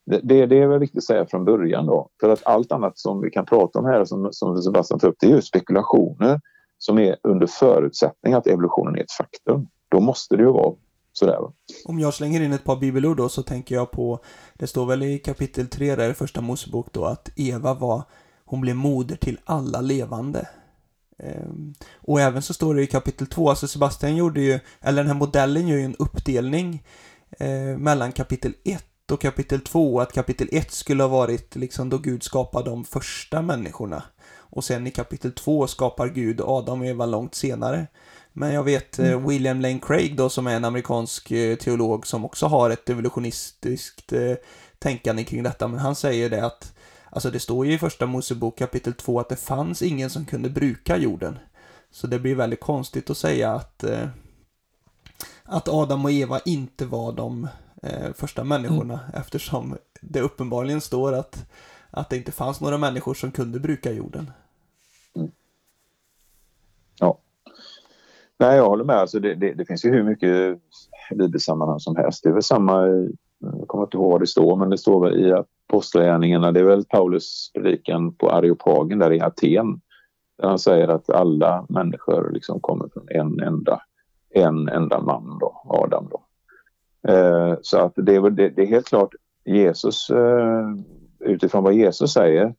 [0.05, 2.09] det, det är väl viktigt att säga från början då.
[2.19, 5.15] För att allt annat som vi kan prata om här som, som Sebastian tar upp,
[5.19, 6.41] det är ju spekulationer
[6.77, 9.67] som är under förutsättning att evolutionen är ett faktum.
[9.89, 10.73] Då måste det ju vara
[11.19, 11.39] Sådär.
[11.85, 14.19] Om jag slänger in ett par bibelord då så tänker jag på,
[14.53, 18.03] det står väl i kapitel 3 där i första Mosebok då att Eva var,
[18.45, 20.47] hon blev moder till alla levande.
[21.19, 25.11] Ehm, och även så står det i kapitel 2, alltså Sebastian gjorde ju, eller den
[25.11, 26.83] här modellen gör ju en uppdelning
[27.39, 31.97] eh, mellan kapitel 1 och kapitel 2, att kapitel 1 skulle ha varit liksom då
[31.97, 34.03] Gud skapade de första människorna.
[34.49, 37.87] Och sen i kapitel 2 skapar Gud Adam och Eva långt senare.
[38.39, 39.27] Men jag vet eh, mm.
[39.27, 44.13] William Lane Craig då som är en amerikansk eh, teolog som också har ett evolutionistiskt
[44.13, 44.33] eh,
[44.79, 46.73] tänkande kring detta, men han säger det att
[47.09, 50.49] Alltså det står ju i första Mosebok kapitel 2 att det fanns ingen som kunde
[50.49, 51.39] bruka jorden.
[51.91, 54.07] Så det blir väldigt konstigt att säga att, eh,
[55.43, 57.47] att Adam och Eva inte var de
[57.83, 59.21] eh, första människorna mm.
[59.21, 61.45] eftersom det uppenbarligen står att,
[61.89, 64.31] att det inte fanns några människor som kunde bruka jorden.
[65.15, 65.31] Mm.
[66.99, 67.19] Ja.
[68.39, 68.95] Nej, jag håller med.
[68.95, 70.59] Alltså det, det, det finns ju hur mycket
[71.15, 72.23] bibelsammanhang som helst.
[72.23, 75.05] Det är väl samma, eh, jag kommer inte ihåg vad det står, men det står
[75.05, 79.81] väl i Apostlagärningarna, det är väl Paulus predikan på Areopagen där i Aten.
[80.37, 83.81] Där han säger att alla människor liksom kommer från en enda,
[84.29, 86.23] en enda man då, Adam då.
[87.11, 89.13] Eh, så att det är, det, det, är helt klart
[89.45, 90.67] Jesus, eh,
[91.19, 92.53] utifrån vad Jesus säger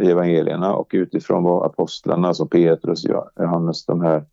[0.00, 4.24] i evangelierna och utifrån vad apostlarna, alltså Petrus, Johannes, de här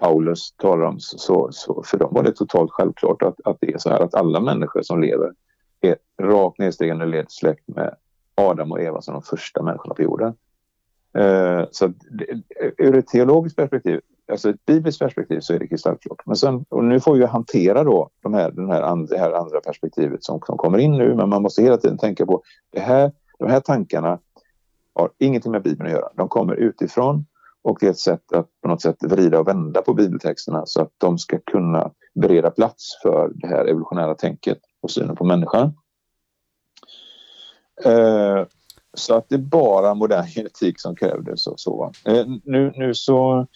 [0.00, 3.78] Paulus talar om, så, så för dem var det totalt självklart att, att det är
[3.78, 5.32] så här att alla människor som lever
[5.80, 7.94] är rakt nedstigande led släkt med
[8.34, 10.34] Adam och Eva som de första människorna på jorden.
[11.18, 11.92] Uh, så
[12.78, 14.00] ur ett teologiskt perspektiv,
[14.32, 16.26] alltså ett bibliskt perspektiv så är det kristallklart.
[16.26, 19.32] Men sen, och nu får vi hantera då de här, den här and, det här
[19.32, 22.80] andra perspektivet som, som kommer in nu, men man måste hela tiden tänka på det
[22.80, 24.18] här, de här tankarna
[24.94, 26.08] har ingenting med Bibeln att göra.
[26.14, 27.26] De kommer utifrån
[27.62, 30.82] och det är ett sätt att på något sätt vrida och vända på bibeltexterna så
[30.82, 35.72] att de ska kunna bereda plats för det här evolutionära tänket och synen på människan.
[37.84, 38.46] Eh,
[38.94, 41.46] så att det är bara modern genetik som krävdes.
[41.46, 41.92] Och så.
[42.06, 43.46] Eh, nu, nu så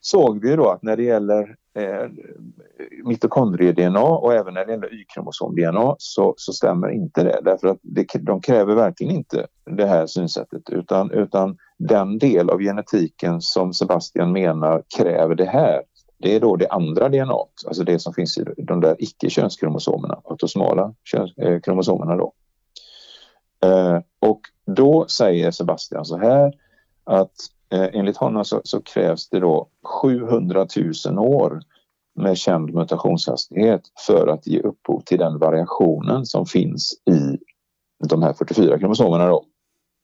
[0.00, 2.10] såg vi då att när det gäller eh,
[3.04, 7.40] mitokondrie-DNA och även när det gäller Y-kromosom-DNA så, så stämmer inte det.
[7.44, 11.56] Därför att det, de kräver verkligen inte det här synsättet utan, utan
[11.88, 15.82] den del av genetiken som Sebastian menar kräver det här
[16.22, 17.34] det är då det andra DNA,
[17.66, 20.94] alltså det som finns i de där icke-könskromosomerna, autosomala
[21.36, 22.32] eh, kromosomerna då.
[23.64, 26.52] Eh, och då säger Sebastian så här
[27.04, 27.32] att
[27.72, 29.68] eh, enligt honom så, så, krävs det då
[30.02, 30.66] 700
[31.06, 31.62] 000 år
[32.14, 37.38] med känd mutationshastighet för att ge upphov till den variationen som finns i
[38.08, 39.44] de här 44 kromosomerna då,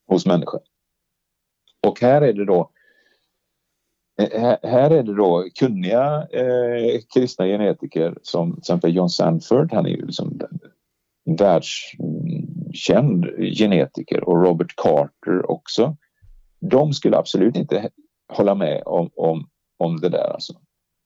[0.08, 0.60] hos människan.
[1.86, 2.70] Och här är det då
[4.20, 9.86] eh, här är det då kunniga eh, kristna genetiker som till exempel John Sanford, han
[9.86, 10.40] är ju liksom
[11.38, 13.26] världskänd
[13.58, 15.96] genetiker och Robert Carter också.
[16.60, 17.90] De skulle absolut inte
[18.32, 20.32] hålla med om, om, om det där.
[20.32, 20.52] Alltså.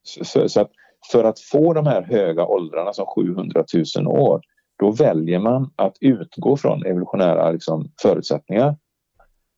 [0.03, 0.71] Så, så att
[1.13, 3.65] för att få de här höga åldrarna som 700
[3.97, 4.41] 000 år
[4.79, 8.77] då väljer man att utgå från evolutionära liksom, förutsättningar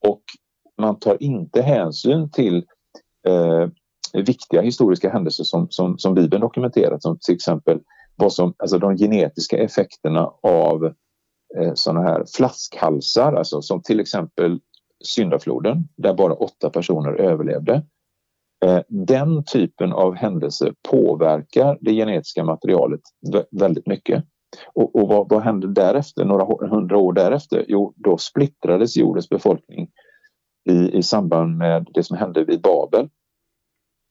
[0.06, 0.22] och
[0.84, 2.56] man tar inte hänsyn till
[3.26, 3.68] eh,
[4.22, 7.80] viktiga historiska händelser som, som, som Bibeln dokumenterat som till exempel
[8.16, 10.84] vad som, alltså de genetiska effekterna av
[11.56, 14.60] eh, sådana här flaskhalsar, alltså som till exempel
[15.04, 17.82] syndafloden där bara åtta personer överlevde.
[18.64, 23.00] Eh, den typen av händelser påverkar det genetiska materialet
[23.50, 24.24] väldigt mycket.
[24.74, 27.64] Och, och vad, vad, hände därefter, några hundra år därefter?
[27.68, 29.88] Jo, då splittrades jordens befolkning
[30.64, 33.08] i, i samband med det som hände vid Babel.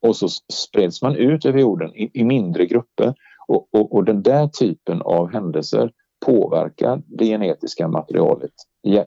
[0.02, 3.14] Och så spreds man ut över jorden i, i mindre grupper
[3.48, 5.92] och, och, och, den där typen av händelser
[6.26, 8.54] påverkar det genetiska materialet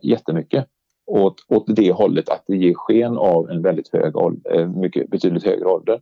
[0.02, 0.66] jättemycket
[1.06, 5.10] åt, åt det hållet att det ger sken av en väldigt hög ålder, eh, mycket,
[5.10, 6.00] betydligt högre ålder.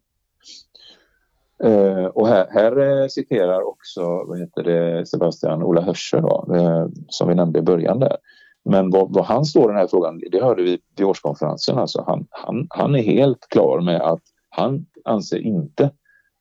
[1.64, 6.86] Uh, och här, här eh, citerar också vad heter det, Sebastian Ola Hörscher då, uh,
[7.08, 8.16] som vi nämnde i början där.
[8.64, 11.78] Men vad, vad, han står i den här frågan, det hörde vi vid årskonferensen.
[11.78, 15.90] Alltså han, han, han är helt klar med att han anser inte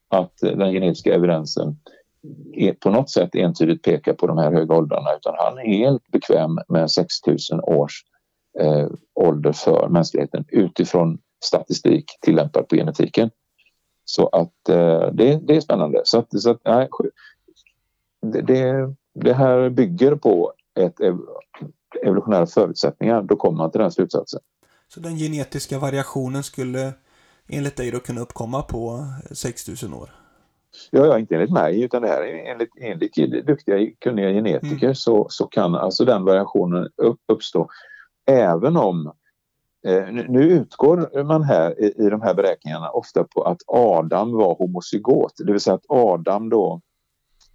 [0.09, 1.77] att den genetiska evidensen
[2.79, 6.59] på något sätt entydigt pekar på de här höga åldrarna utan han är helt bekväm
[6.67, 8.03] med 6000 års
[8.59, 13.29] eh, ålder för mänskligheten utifrån statistik tillämpad på genetiken.
[14.05, 16.01] Så att eh, det, det, är spännande.
[16.03, 16.89] Så att, så att nej,
[18.21, 20.99] det, det, här bygger på ett
[22.03, 24.39] evolutionära förutsättningar, då kommer man till den slutsatsen.
[24.87, 26.93] Så den genetiska variationen skulle
[27.47, 30.09] enligt dig då kunna uppkomma på 6000 år?
[30.91, 34.95] Ja, ja, inte enligt mig utan det här är enligt, enligt duktiga kunniga genetiker mm.
[34.95, 37.69] så, så kan alltså den variationen upp, uppstå
[38.25, 39.13] även om
[39.87, 44.55] Eh, nu utgår man här i, i de här beräkningarna ofta på att Adam var
[44.55, 46.81] homozygot, det vill säga att Adam då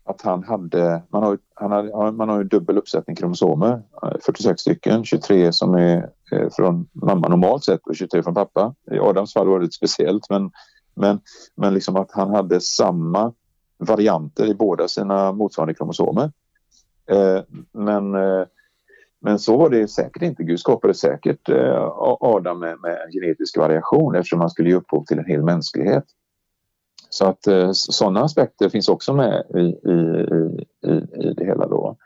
[0.09, 4.61] att han hade, man har, han hade, man har ju dubbel uppsättning kromosomer, eh, 46
[4.61, 8.75] stycken, 23 som är eh, från mamma normalt sett och 23 från pappa.
[8.91, 10.51] I Adams fall var det lite speciellt men,
[10.95, 11.21] men,
[11.57, 13.33] men liksom att han hade samma
[13.79, 16.33] varianter i båda sina motsvarande kromosomer.
[17.11, 17.41] Eh,
[17.73, 18.15] men
[19.21, 20.45] men så var det säkert inte.
[20.45, 25.19] Gud skapade säkert eh, Adam med, med genetisk variation eftersom han skulle ge upphov till
[25.19, 26.05] en hel mänsklighet.
[27.11, 30.29] Så att eh, sådana aspekter finns också med i, i,
[30.87, 31.97] i, i det hela då.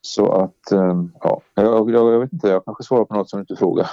[0.00, 3.38] Så att, eh, ja, jag, jag, jag, vet inte, jag kanske svarar på något som
[3.38, 3.90] du inte frågar.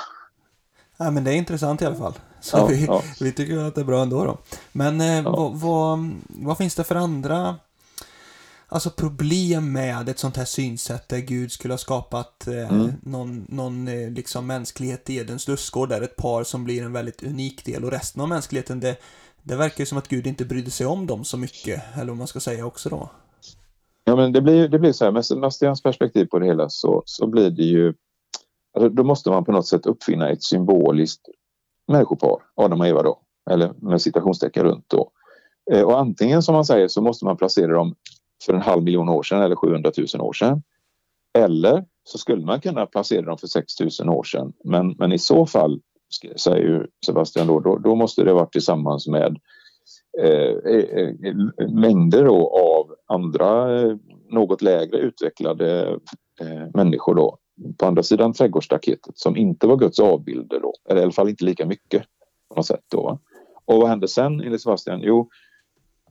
[0.98, 2.14] Ja, men det är intressant i alla fall.
[2.42, 3.02] Så ja, vi, ja.
[3.20, 4.38] vi tycker att det är bra ändå då.
[4.72, 5.32] Men eh, ja.
[5.32, 7.56] vad, vad, vad, finns det för andra
[8.68, 12.92] alltså problem med ett sånt här synsätt där Gud skulle ha skapat eh, mm.
[13.02, 17.24] någon, någon eh, liksom mänsklighet i Edens lustgård där ett par som blir en väldigt
[17.24, 18.96] unik del och resten av mänskligheten det,
[19.44, 22.18] det verkar ju som att Gud inte brydde sig om dem så mycket, eller vad
[22.18, 23.10] man ska säga också då.
[24.06, 27.04] Ja men det blir, det blir så här, med Sebastians perspektiv på det hela så,
[27.06, 27.94] så blir det ju
[28.74, 31.22] alltså, då måste man på något sätt uppfinna ett symboliskt
[31.88, 35.12] människopar, Adam och Eva då, eller med citationstecken runt då.
[35.72, 37.96] Eh, och antingen som man säger så måste man placera dem
[38.46, 40.64] för en halv miljon år sedan eller 700 000 år sedan.
[41.38, 44.54] Eller så skulle man kunna placera dem för 6 000 år sedan.
[44.64, 45.82] Men, men i så fall,
[46.36, 49.38] säger Sebastian då, då, då måste det varit tillsammans med
[50.20, 53.96] eh, eh, eh, mängder då av andra eh,
[54.30, 56.00] något lägre utvecklade
[56.42, 57.38] eh, människor då
[57.80, 61.46] på andra sidan trädgårdsstaketet som inte var Guds avbilder då, eller i alla fall inte
[61.46, 62.04] lika mycket
[62.50, 63.20] på något sätt då.
[63.66, 65.02] Och vad hände sen enligt Sebastian?
[65.04, 65.30] Jo,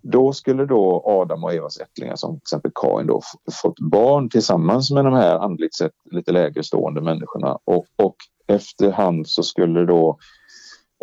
[0.02, 3.20] då skulle då Adam och Evas ättlingar som till exempel Kain då
[3.62, 9.28] fått barn tillsammans med de här andligt sett lite lägre stående människorna och, och efterhand
[9.28, 10.18] så skulle då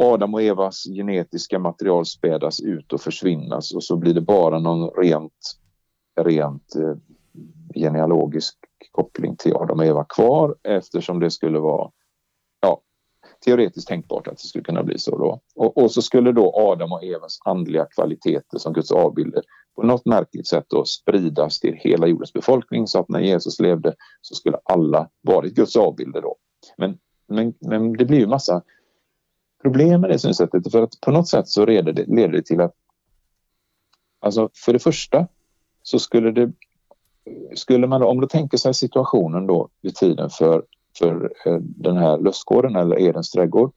[0.01, 4.89] Adam och Evas genetiska material spädas ut och försvinnas och så blir det bara någon
[5.03, 5.57] rent,
[6.21, 6.95] rent eh,
[7.75, 8.55] genealogisk
[8.91, 11.91] koppling till Adam och Eva kvar eftersom det skulle vara
[13.45, 15.41] teoretiskt tänkbart att det skulle kunna bli så då.
[15.55, 19.43] Och, och, så skulle då Adam och Evas andliga kvaliteter som Guds avbilder
[19.75, 23.95] på något märkligt sätt då spridas till hela jordens befolkning så att när Jesus levde
[24.21, 26.35] så skulle alla varit Guds avbilder då.
[26.77, 26.97] Men,
[27.29, 28.61] men, men det blir ju massa
[29.61, 32.61] problem med det synsättet för att på något sätt så leder det, leder det till
[32.61, 32.73] att
[34.19, 35.27] alltså för det första
[35.83, 36.51] så skulle det
[37.55, 40.63] skulle man om du tänker sig situationen då vid tiden för
[40.97, 43.71] för eh, den här lustgården eller Edens trädgård.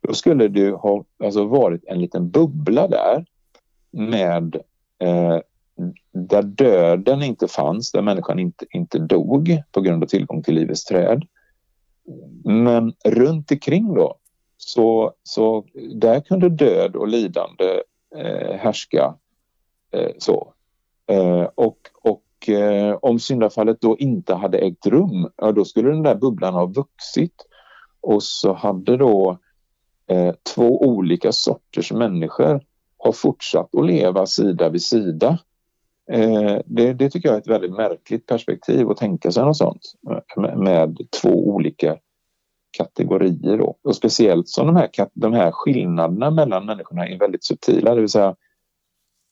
[0.00, 3.26] Då skulle det ha alltså varit en liten bubbla där
[3.90, 4.56] med
[4.98, 5.38] eh,
[6.12, 10.84] där döden inte fanns, där människan inte, inte dog på grund av tillgång till livets
[10.84, 11.24] träd.
[12.44, 14.16] Men runt omkring då,
[14.56, 17.82] så, så där kunde död och lidande
[18.16, 19.14] eh, härska.
[19.92, 20.52] Eh, så.
[21.06, 26.02] Eh, och, och eh, om syndafallet då inte hade ägt rum, ja, då skulle den
[26.02, 27.46] där bubblan ha vuxit
[28.00, 29.38] och så hade då
[30.06, 32.60] eh, två olika sorters människor
[32.98, 35.38] har fortsatt att leva sida vid sida.
[36.10, 39.82] Eh, det, det, tycker jag är ett väldigt märkligt perspektiv att tänka sig något sånt
[40.10, 41.96] eh, med, med två olika
[42.78, 43.58] kategorier.
[43.58, 43.76] Då.
[43.82, 48.08] Och speciellt som de här, de här skillnaderna mellan människorna är väldigt subtila, det vill
[48.08, 48.36] säga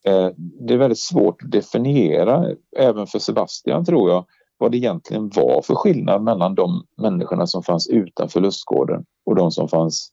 [0.06, 4.26] Eh, det är väldigt svårt att definiera, även för Sebastian tror jag,
[4.59, 9.50] vad det egentligen var för skillnad mellan de människorna som fanns utanför lustgården och de
[9.50, 10.12] som fanns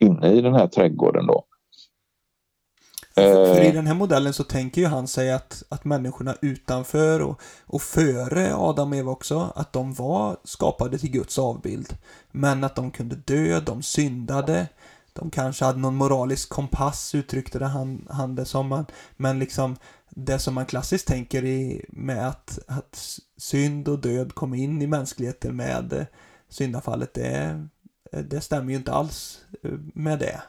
[0.00, 1.44] inne i den här trädgården då.
[3.16, 3.74] För i eh.
[3.74, 8.54] den här modellen så tänker ju han sig att, att människorna utanför och, och före
[8.54, 11.96] Adam och Eva också, att de var skapade till Guds avbild.
[12.32, 14.66] Men att de kunde dö, de syndade,
[15.12, 18.68] de kanske hade någon moralisk kompass uttryckte det han, han det som.
[18.68, 19.76] Man, men liksom
[20.10, 24.86] det som man klassiskt tänker i med att, att synd och död kom in i
[24.86, 26.06] mänskligheten med
[26.48, 27.66] syndafallet, det,
[28.12, 29.40] det stämmer ju inte alls
[29.94, 30.40] med det.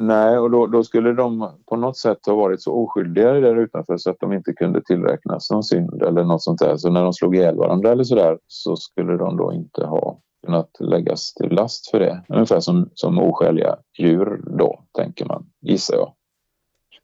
[0.00, 3.96] Nej, och då, då, skulle de på något sätt ha varit så oskyldiga där utanför
[3.96, 6.76] så att de inte kunde tillräknas någon synd eller något sånt där.
[6.76, 10.70] Så när de slog ihjäl varandra eller sådär så skulle de då inte ha kunnat
[10.80, 12.24] läggas till last för det.
[12.28, 16.12] Ungefär som, som oskäliga djur då, tänker man, gissar jag.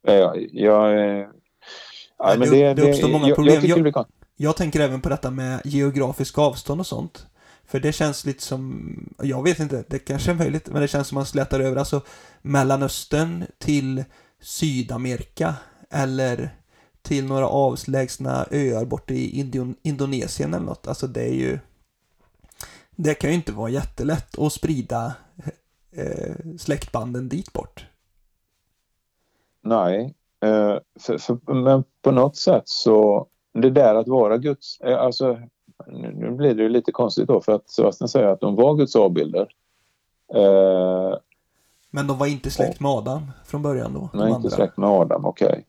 [0.02, 1.20] Jag, jag,
[2.18, 3.60] ja, men det, det, det uppstår många problem.
[3.62, 7.26] Jag, jag, jag, tänker även på detta med geografisk avstånd och sånt.
[7.66, 11.08] För det känns lite som, jag vet inte, det kanske är möjligt, men det känns
[11.08, 12.00] som man slätar över, alltså
[12.42, 14.04] Mellanöstern till
[14.40, 15.54] Sydamerika
[15.90, 16.50] eller
[17.02, 19.50] till några avlägsna öar borta i
[19.82, 20.86] Indonesien eller något.
[20.86, 21.58] Alltså det är ju
[22.96, 25.14] Det kan ju inte vara jättelätt att sprida
[25.92, 27.86] eh, släktbanden dit bort.
[29.62, 34.98] Nej, eh, för, för, men på något sätt så det där att vara Guds, eh,
[34.98, 35.40] alltså
[35.88, 38.96] nu blir det ju lite konstigt då för att Sebastian säger att de var Guds
[38.96, 39.48] avbilder.
[40.34, 41.16] Eh,
[41.90, 44.10] men de var inte släkt med Adam från början då?
[44.14, 45.48] Nej, inte släkt med Adam, okej.
[45.48, 45.62] Okay.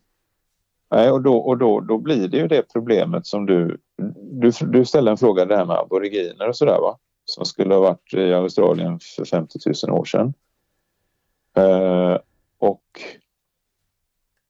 [0.92, 3.78] Nej, och, då, och då, då blir det ju det problemet som du,
[4.18, 4.52] du...
[4.62, 6.98] Du ställde en fråga det här med aboriginer och sådär va?
[7.26, 10.34] Som skulle ha varit i Australien för 50 000 år sedan.
[11.58, 12.18] Eh,
[12.60, 12.84] och,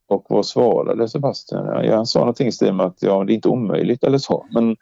[0.07, 1.85] och vad svarade Sebastian?
[1.85, 4.45] Ja, han sa någonting i stil med att ja, det är inte omöjligt eller så.
[4.51, 4.75] Men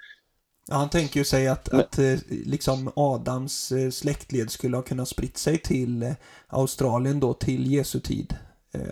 [0.69, 5.07] Ja, han tänker ju sig att, att eh, liksom Adams eh, släktled skulle ha kunnat
[5.07, 6.11] spritt sig till eh,
[6.47, 8.35] Australien då till Jesu tid.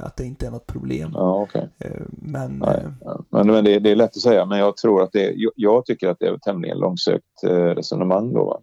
[0.02, 1.12] Att det inte är något problem.
[1.14, 1.68] Ja, okay.
[2.08, 2.84] Men, Nej,
[3.30, 6.08] men, men det, det, är lätt att säga, men jag tror att det jag tycker
[6.08, 7.44] att det är ett tämligen långsökt
[7.76, 8.62] resonemang då.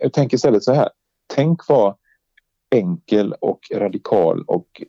[0.00, 0.88] Jag tänker istället så här.
[1.34, 1.94] Tänk vad
[2.70, 4.82] enkel och radikal och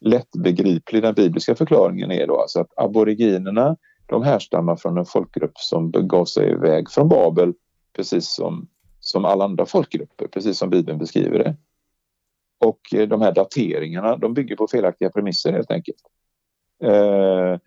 [0.00, 2.40] lättbegriplig den bibliska förklaringen är då.
[2.40, 3.76] Alltså att aboriginerna
[4.06, 7.52] de härstammar från en folkgrupp som begav sig iväg från Babel
[7.92, 8.68] precis som,
[9.00, 11.56] som alla andra folkgrupper, precis som Bibeln beskriver det.
[12.58, 15.98] Och eh, de här dateringarna de bygger på felaktiga premisser helt enkelt.
[16.82, 17.58] Eh,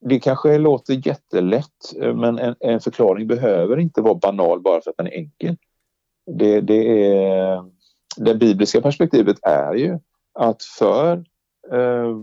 [0.00, 4.90] det kanske låter jättelätt eh, men en, en, förklaring behöver inte vara banal bara för
[4.90, 5.56] att den är enkel.
[6.38, 7.70] Det, det, är,
[8.16, 9.98] det bibliska perspektivet är ju
[10.32, 11.24] att för
[11.72, 12.16] eh,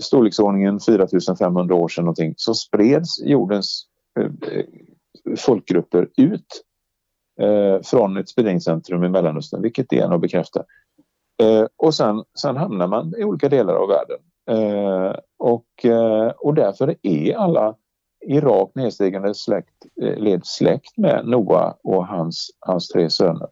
[0.00, 3.86] storleksordningen 4500 år sedan någonting, så spreds jordens
[4.20, 4.64] eh,
[5.38, 6.64] folkgrupper ut
[7.40, 10.64] eh, från ett spridningscentrum i Mellanöstern, vilket det är att bekräfta.
[11.42, 14.18] Eh, och sen, sen hamnar man i olika delar av världen.
[14.50, 17.74] Eh, och, eh, och därför är alla
[18.26, 23.48] i rakt nedstigande släkt, eh, led släkt med Noa och hans, hans tre söner.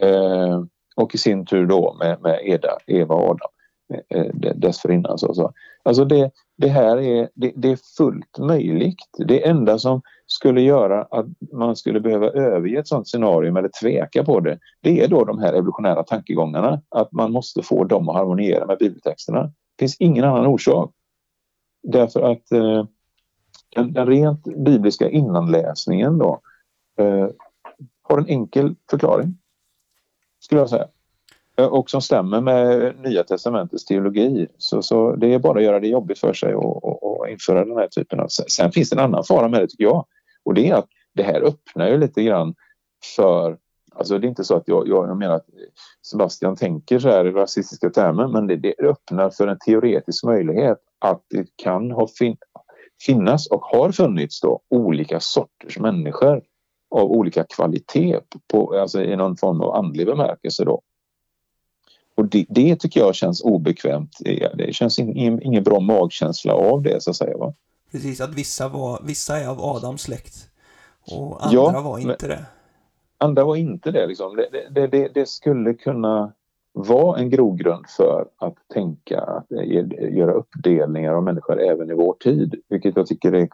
[0.00, 0.62] Eh,
[0.96, 3.50] och i sin tur då med, med Eda, Eva och Adam.
[3.92, 5.18] Eh, eh, dessförinnan.
[5.18, 5.52] Så, så.
[5.82, 8.96] Alltså det, det här är, det, det, är fullt möjligt.
[9.18, 14.24] Det enda som skulle göra att man skulle behöva överge ett sådant scenario eller tveka
[14.24, 16.82] på det, det är då de här evolutionära tankegångarna.
[16.88, 19.42] Att man måste få dem att harmoniera med bibeltexterna.
[19.42, 20.90] Det finns ingen annan orsak.
[21.82, 22.84] Därför att eh,
[23.74, 26.40] den, den, rent bibliska innanläsningen då
[26.98, 27.28] eh,
[28.02, 29.38] har en enkel förklaring.
[30.40, 30.88] Skulle jag säga.
[31.56, 34.48] Eh, och som stämmer med Nya Testamentets teologi.
[34.58, 37.64] Så, så det är bara att göra det jobbigt för sig och, och, och införa
[37.64, 38.28] den här typen av...
[38.28, 40.04] Sen finns det en annan fara med det tycker jag.
[40.44, 42.54] Och det är att det här öppnar ju lite grann
[43.16, 43.58] för...
[43.94, 45.46] Alltså det är inte så att jag, jag, jag menar att
[46.10, 50.78] Sebastian tänker så här i rasistiska termer men det, det öppnar för en teoretisk möjlighet
[50.98, 52.36] att det kan ha fin,
[53.06, 56.42] finnas och har funnits då olika sorters människor
[56.90, 58.20] av olika kvalitet
[58.52, 60.82] på, alltså i någon form av andlig bemärkelse då
[62.14, 64.16] och det, det, tycker jag känns obekvämt.
[64.54, 67.38] Det känns ingen, ingen bra magkänsla av det så att säga.
[67.38, 67.54] Va?
[67.92, 70.34] Precis, att vissa, var, vissa är av Adams släkt
[71.10, 72.46] och andra ja, var inte det.
[73.18, 74.06] Andra var inte det.
[74.06, 74.36] Liksom.
[74.70, 76.32] Det, det, det, skulle kunna
[76.72, 79.46] vara en grogrund för att tänka, att
[80.12, 82.54] göra uppdelningar av människor även i vår tid.
[82.68, 83.48] Vilket jag tycker är...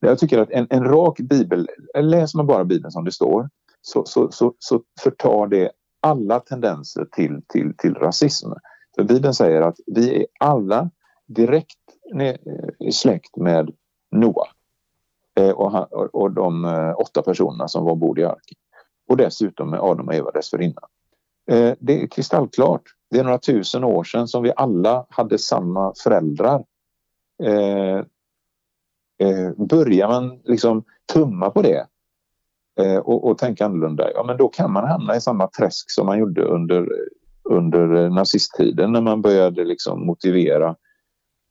[0.00, 3.48] Jag tycker att en, en rak bibel, läser man bara bibeln som det står
[3.82, 5.70] så, så, så, så förtar det
[6.00, 8.52] alla tendenser till, till, till rasism.
[8.96, 10.90] För Bibeln säger att vi är alla
[11.26, 11.78] direkt
[12.14, 13.70] i eh, släkt med
[14.10, 14.46] Noa
[15.34, 18.58] eh, och, och, och de eh, åtta personerna som var ombord i arken.
[19.08, 20.84] Och dessutom med Adam och Eva dessförinnan.
[21.78, 22.82] Det är kristallklart.
[23.10, 26.64] Det är några tusen år sedan som vi alla hade samma föräldrar.
[29.56, 31.86] börjar man liksom tumma på det
[32.78, 36.06] Eh, och, och tänka annorlunda, ja men då kan man hamna i samma träsk som
[36.06, 36.88] man gjorde under,
[37.42, 40.76] under eh, nazisttiden när man började liksom motivera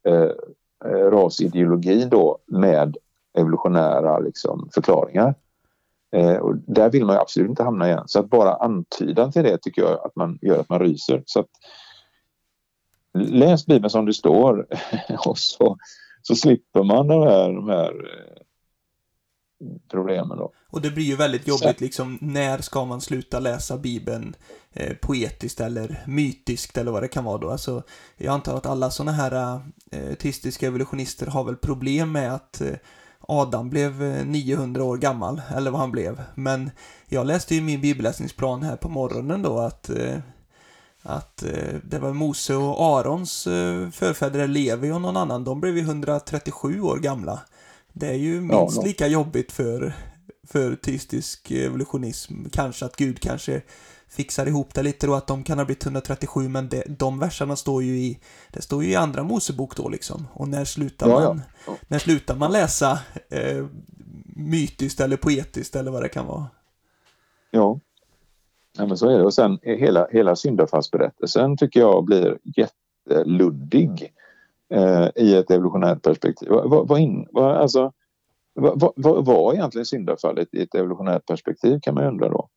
[0.07, 0.30] eh,
[0.86, 2.97] eh, rasideologi då med
[3.38, 5.36] evolutionära liksom, förklaringar.
[6.11, 8.03] Eh, och där vill man absolut inte hamna igen.
[8.05, 11.23] Så att bara antydan till det tycker jag att man gör att man ryser.
[11.25, 11.49] Så att,
[13.13, 14.67] läs Bibeln som det står
[15.28, 15.78] och så,
[16.21, 18.36] så slipper man de här, de här eh,
[19.91, 20.51] problemen då.
[20.70, 24.36] Och det blir ju väldigt jobbigt liksom, när ska man sluta läsa Bibeln
[24.74, 27.49] eh, poetiskt eller mytiskt eller vad det kan vara då.
[27.49, 27.84] Alltså,
[28.18, 32.76] jag antar att alla sådana här eh, teistiska evolutionister har väl problem med att eh,
[33.30, 36.24] Adam blev 900 eh, år gammal, eller vad han blev.
[36.36, 36.72] Men
[37.08, 40.18] jag läste ju min bibelläsningsplan här på morgonen då att eh,
[41.01, 43.43] att eh, det var Mose och Arons
[43.91, 47.39] förfäder Levi och någon annan, de blev ju 137 år gamla.
[48.00, 49.93] Det är ju minst ja, lika jobbigt för,
[50.48, 52.45] för teistisk evolutionism.
[52.52, 53.62] Kanske att Gud kanske
[54.10, 57.56] fixar ihop det lite då, att de kan ha blivit 137, men det, de verserna
[57.56, 58.20] står ju i,
[58.52, 60.28] det står ju i andra Mosebok då liksom.
[60.34, 61.28] Och när slutar Ja, ja.
[61.28, 61.41] man,
[61.88, 63.66] när slutar man läsa eh,
[64.36, 66.48] mytiskt eller poetiskt eller vad det kan vara?
[67.52, 67.80] Ja.
[68.78, 69.24] ja men så är det.
[69.24, 74.14] Och sen hela, hela syndafallsberättelsen tycker jag blir jätteluddig
[74.74, 76.49] eh, i ett evolutionärt perspektiv.
[76.49, 77.91] Vad, vad, in, vad, alltså,
[78.53, 82.49] vad, vad, vad var egentligen syndafallet i ett evolutionärt perspektiv kan man ju undra då.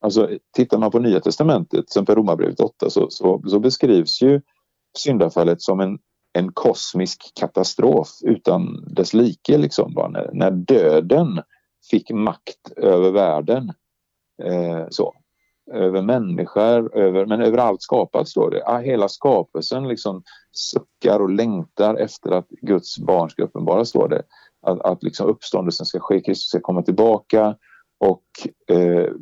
[0.00, 4.40] Alltså, tittar man på Nya Testamentet, som på Romarbrevet 8, så, så, så beskrivs ju
[4.98, 5.98] syndafallet som en,
[6.32, 9.58] en kosmisk katastrof utan dess like.
[9.58, 10.08] Liksom, va?
[10.08, 11.42] När, när döden
[11.90, 13.72] fick makt över världen.
[14.42, 15.14] Eh, så.
[15.72, 18.82] Över människor, över, men över allt skapat står det.
[18.84, 24.22] Hela skapelsen liksom suckar och längtar efter att Guds barn ska uppenbaras, står det.
[24.62, 27.56] Att, att liksom uppståndelsen ska ske, Kristus ska komma tillbaka
[28.00, 28.24] och
[28.76, 29.12] eh,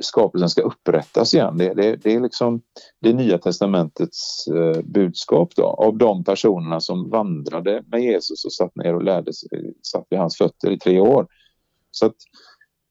[0.00, 1.58] skapelsen ska upprättas igen.
[1.58, 2.62] Det, det, det är liksom
[3.00, 8.76] det nya testamentets eh, budskap då, av de personerna som vandrade med Jesus och satt
[8.76, 11.26] ner och lärde sig, satt vid hans fötter i tre år.
[11.90, 12.16] Så att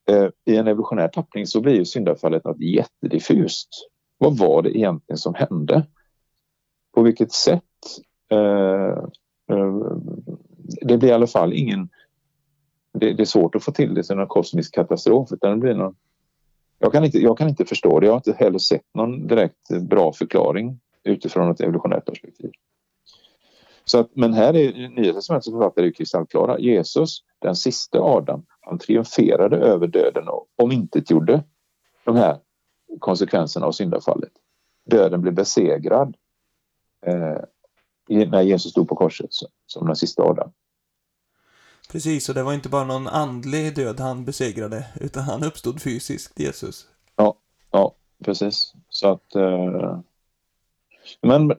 [0.09, 3.69] Eh, i en evolutionär tappning så blir ju syndafallet något jättediffust.
[4.17, 5.85] Vad var det egentligen som hände?
[6.93, 7.63] På vilket sätt?
[8.31, 8.97] Eh,
[9.51, 9.75] eh,
[10.81, 11.89] det blir i alla fall ingen
[12.93, 15.31] det, det, är svårt att få till det till någon kosmisk katastrof.
[15.31, 15.95] Utan det blir någon,
[16.79, 18.05] jag, kan inte, jag kan inte förstå det.
[18.05, 22.51] Jag har inte heller sett någon direkt bra förklaring utifrån ett evolutionärt perspektiv.
[23.85, 26.59] Så att, men här är Nya testamentets författare kristallklara.
[26.59, 31.43] Jesus, den sista Adam, han triumferade över döden och omintetgjorde
[32.05, 32.37] de här
[32.99, 34.31] konsekvenserna av syndafallet.
[34.85, 36.15] Döden blev besegrad
[37.05, 37.37] eh,
[38.09, 39.29] när Jesus stod på korset
[39.65, 40.51] som den sista Adam.
[41.91, 46.39] Precis, och det var inte bara någon andlig död han besegrade, utan han uppstod fysiskt,
[46.39, 46.87] Jesus.
[47.15, 47.35] Ja,
[47.71, 48.73] ja precis.
[48.89, 49.35] Så att...
[49.35, 49.99] Eh...
[51.21, 51.49] Men,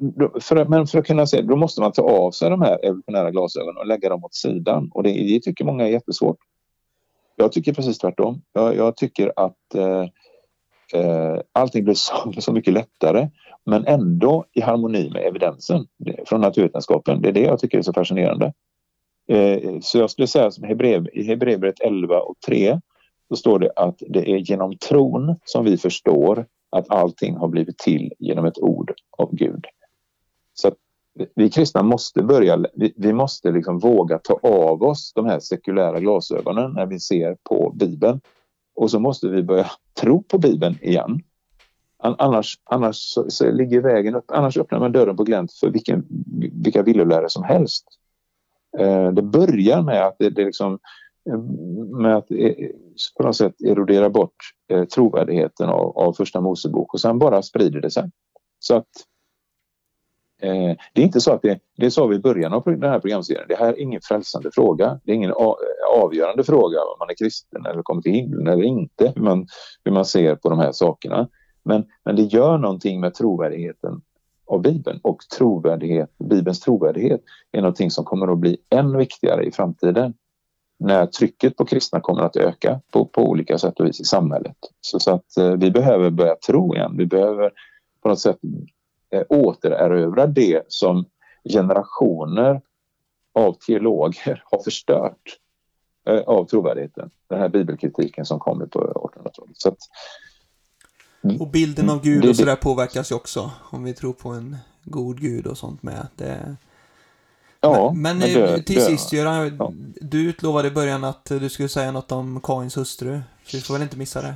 [0.40, 3.30] för, men för att kunna se, då måste man ta av sig de här evolutionära
[3.30, 4.90] glasögonen och lägga dem åt sidan.
[4.94, 6.38] Och det, det tycker många är jättesvårt.
[7.36, 8.42] Jag tycker precis tvärtom.
[8.52, 10.04] Jag, jag tycker att eh,
[10.94, 13.28] eh, allting blir så, så mycket lättare
[13.64, 15.86] men ändå i harmoni med evidensen
[16.26, 17.22] från naturvetenskapen.
[17.22, 18.52] Det är det jag tycker är så fascinerande.
[19.28, 22.80] Eh, så jag skulle säga som Hebrev, i Hebreerbrevet 11 och 3
[23.28, 27.78] så står det att det är genom tron som vi förstår att allting har blivit
[27.78, 29.66] till genom ett ord av Gud.
[31.34, 36.00] Vi kristna måste börja, vi, vi måste liksom våga ta av oss de här sekulära
[36.00, 38.20] glasögonen när vi ser på Bibeln.
[38.74, 39.66] Och så måste vi börja
[40.00, 41.20] tro på Bibeln igen.
[41.98, 46.06] Annars, annars så, så ligger vägen upp, annars öppnar man dörren på glänt för vilken,
[46.52, 47.84] vilka villolärare som helst.
[48.78, 50.78] Eh, det börjar med att det, det liksom
[51.30, 51.38] eh,
[51.98, 52.54] med att eh,
[53.16, 54.36] på något sätt erodera bort
[54.68, 58.10] eh, trovärdigheten av, av första Mosebok och sen bara sprider det sig.
[58.58, 58.88] Så att
[60.42, 63.00] eh, det är inte så att det, det sa vi i början av den här
[63.00, 65.00] programserien, det här är ingen frälsande fråga.
[65.04, 65.54] Det är ingen eh,
[66.02, 69.46] avgörande fråga om man är kristen eller kommer till himlen eller inte, hur man,
[69.84, 71.28] hur man ser på de här sakerna.
[71.62, 74.00] Men, men det gör någonting med trovärdigheten
[74.46, 77.20] av Bibeln och trovärdighet, Bibelns trovärdighet
[77.52, 80.14] är någonting som kommer att bli än viktigare i framtiden
[80.78, 84.56] när trycket på kristna kommer att öka på, på olika sätt och vis i samhället.
[84.80, 86.94] Så, så att eh, vi behöver börja tro igen.
[86.96, 87.50] Vi behöver
[88.02, 88.38] på något sätt
[89.12, 91.04] eh, återerövra det som
[91.52, 92.60] generationer
[93.34, 95.38] av teologer har förstört
[96.08, 97.10] eh, av trovärdigheten.
[97.28, 99.56] Den här bibelkritiken som kommer på 1800-talet.
[99.56, 99.78] Så att,
[101.40, 103.50] och bilden av Gud och sådär påverkas ju också.
[103.70, 106.06] Om vi tror på en god Gud och sånt med.
[106.16, 106.56] Det...
[107.60, 109.72] Ja, men, men, men det, till det, sist Göran, ja.
[110.00, 113.20] du utlovade i början att du skulle säga något om Kains hustru.
[113.44, 114.34] Så vi får väl inte missa det.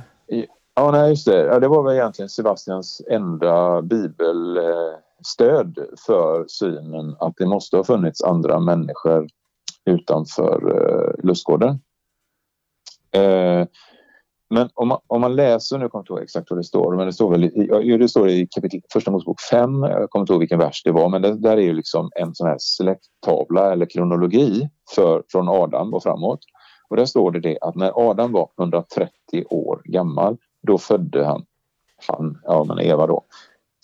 [0.75, 1.45] Ja, nej, just det.
[1.45, 8.23] Ja, det var väl egentligen Sebastians enda bibelstöd för synen att det måste ha funnits
[8.23, 9.27] andra människor
[9.85, 11.69] utanför eh, lustgården.
[13.11, 13.65] Eh,
[14.49, 16.95] men om man, om man läser, nu kommer jag inte ihåg exakt vad det står,
[16.95, 20.33] men det står väl i, det står i kapitel, första Mosebok 5, jag kommer inte
[20.33, 23.71] ihåg vilken vers det var, men det, där är ju liksom en sån här släkttavla
[23.71, 26.39] eller kronologi för, från Adam och framåt.
[26.89, 29.09] Och där står det det att när Adam var 130
[29.49, 31.45] år gammal, då födde han,
[32.07, 33.25] han ja men Eva då,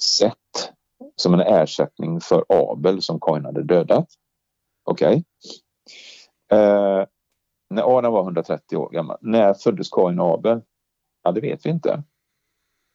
[0.01, 0.71] Seth
[1.15, 4.07] som en ersättning för Abel som Kain hade dödat.
[4.84, 5.23] Okej.
[6.49, 6.59] Okay.
[6.59, 7.05] Eh,
[7.69, 9.17] när Adam var 130 år gammal.
[9.21, 10.61] När föddes Kain och Abel?
[11.23, 12.03] Ja, det vet vi inte.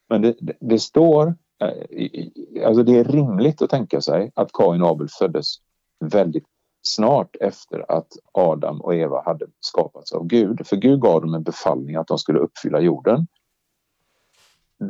[0.09, 4.83] Men det, det, det står, eh, alltså det är rimligt att tänka sig att Kain
[4.83, 5.57] och Abel föddes
[6.05, 6.47] väldigt
[6.83, 10.67] snart efter att Adam och Eva hade skapats av Gud.
[10.67, 13.27] För Gud gav dem en befallning att de skulle uppfylla jorden.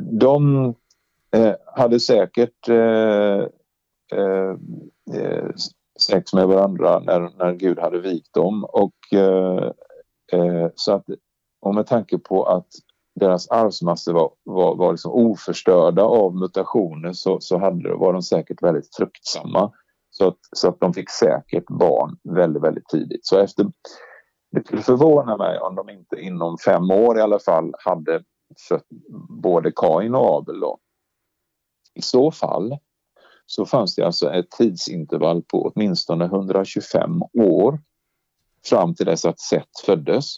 [0.01, 0.65] De
[1.35, 3.47] eh, hade säkert eh,
[4.13, 4.55] eh,
[5.13, 5.49] eh,
[5.99, 8.63] sex med varandra när, när Gud hade vikt dem.
[8.63, 9.71] Och, eh,
[10.33, 11.05] eh, så att,
[11.61, 12.67] och med tanke på att
[13.15, 18.63] deras arvsmassor var, var, var liksom oförstörda av mutationer så, så hade, var de säkert
[18.63, 19.71] väldigt fruktsamma.
[20.09, 23.25] Så att, så att de fick säkert barn väldigt, väldigt tidigt.
[23.25, 23.65] Så efter,
[24.51, 28.23] det skulle förvåna mig om de inte inom fem år i alla fall hade
[28.67, 28.81] för
[29.41, 30.59] både Kain och Abel.
[30.59, 30.79] Då.
[31.93, 32.77] I så fall
[33.45, 37.81] så fanns det alltså ett tidsintervall på åtminstone 125 år
[38.65, 40.37] fram till dess att Seth föddes.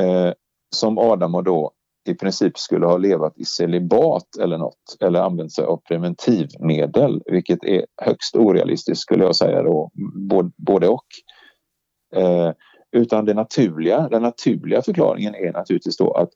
[0.00, 0.32] Eh,
[0.74, 1.72] som Adam och då
[2.04, 7.64] i princip skulle ha levat i celibat eller något eller använt sig av preventivmedel vilket
[7.64, 9.90] är högst orealistiskt skulle jag säga då,
[10.56, 11.06] både och.
[12.14, 12.52] Eh,
[12.92, 16.30] utan det naturliga, den naturliga förklaringen är naturligtvis då att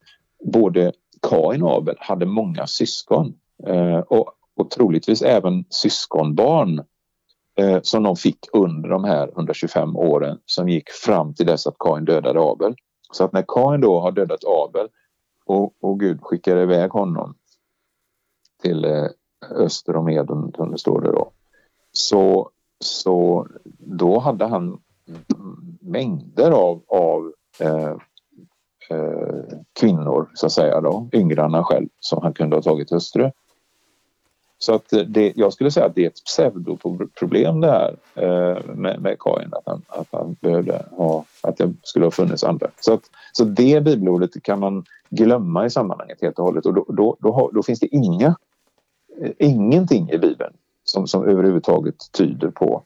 [0.45, 3.35] både Kain och Abel hade många syskon
[3.67, 6.85] eh, och, och troligtvis även syskonbarn
[7.59, 11.79] eh, som de fick under de här 125 åren som gick fram till dess att
[11.79, 12.75] Kain dödade Abel.
[13.13, 14.89] Så att när Kain då har dödat Abel
[15.47, 17.35] och, och Gud skickar iväg honom
[18.63, 19.07] till eh,
[19.51, 21.31] öster om Eden, som det står det då.
[21.93, 23.47] Så, så
[23.79, 24.81] då hade han
[25.81, 27.97] mängder av, av eh,
[28.91, 32.91] eh, kvinnor, så att säga, då, yngre än han själv, som han kunde ha tagit
[32.91, 33.31] hustru.
[34.59, 39.01] Så att det, jag skulle säga att det är ett pseudoproblem det här eh, med,
[39.01, 42.71] med Kain, att han, att han behövde ha, att det skulle ha funnits andra.
[42.81, 46.85] Så, att, så det bibelordet kan man glömma i sammanhanget helt och hållet och då,
[46.89, 48.37] då, då, då finns det inga,
[49.21, 50.53] eh, ingenting i bibeln
[50.85, 52.83] som, som överhuvudtaget tyder på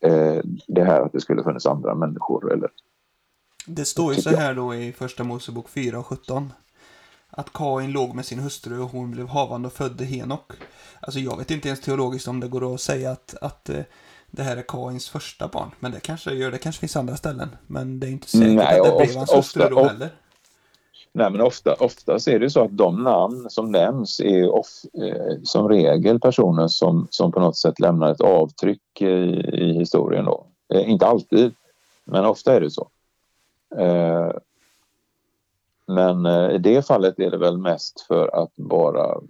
[0.00, 2.70] eh, det här att det skulle funnits andra människor eller
[3.74, 6.52] det står ju så här då i första Mosebok 4 och 17
[7.30, 10.52] att Kain låg med sin hustru och hon blev havande och födde Henok.
[11.00, 13.82] Alltså jag vet inte ens teologiskt om det går att säga att, att eh,
[14.30, 15.70] det här är Kains första barn.
[15.80, 16.58] Men det kanske gör det.
[16.58, 17.48] kanske finns andra ställen.
[17.66, 20.08] Men det är inte säkert Nej, att det ofta, blev hans hustru då heller.
[21.12, 25.36] Nej, men ofta, oftast är det så att de namn som nämns är off, eh,
[25.42, 30.24] som regel personer som, som på något sätt lämnar ett avtryck i, i historien.
[30.24, 30.46] Då.
[30.74, 31.54] Eh, inte alltid,
[32.04, 32.88] men ofta är det så.
[33.78, 34.30] Eh,
[35.86, 39.20] men eh, i det fallet är det väl mest för att bara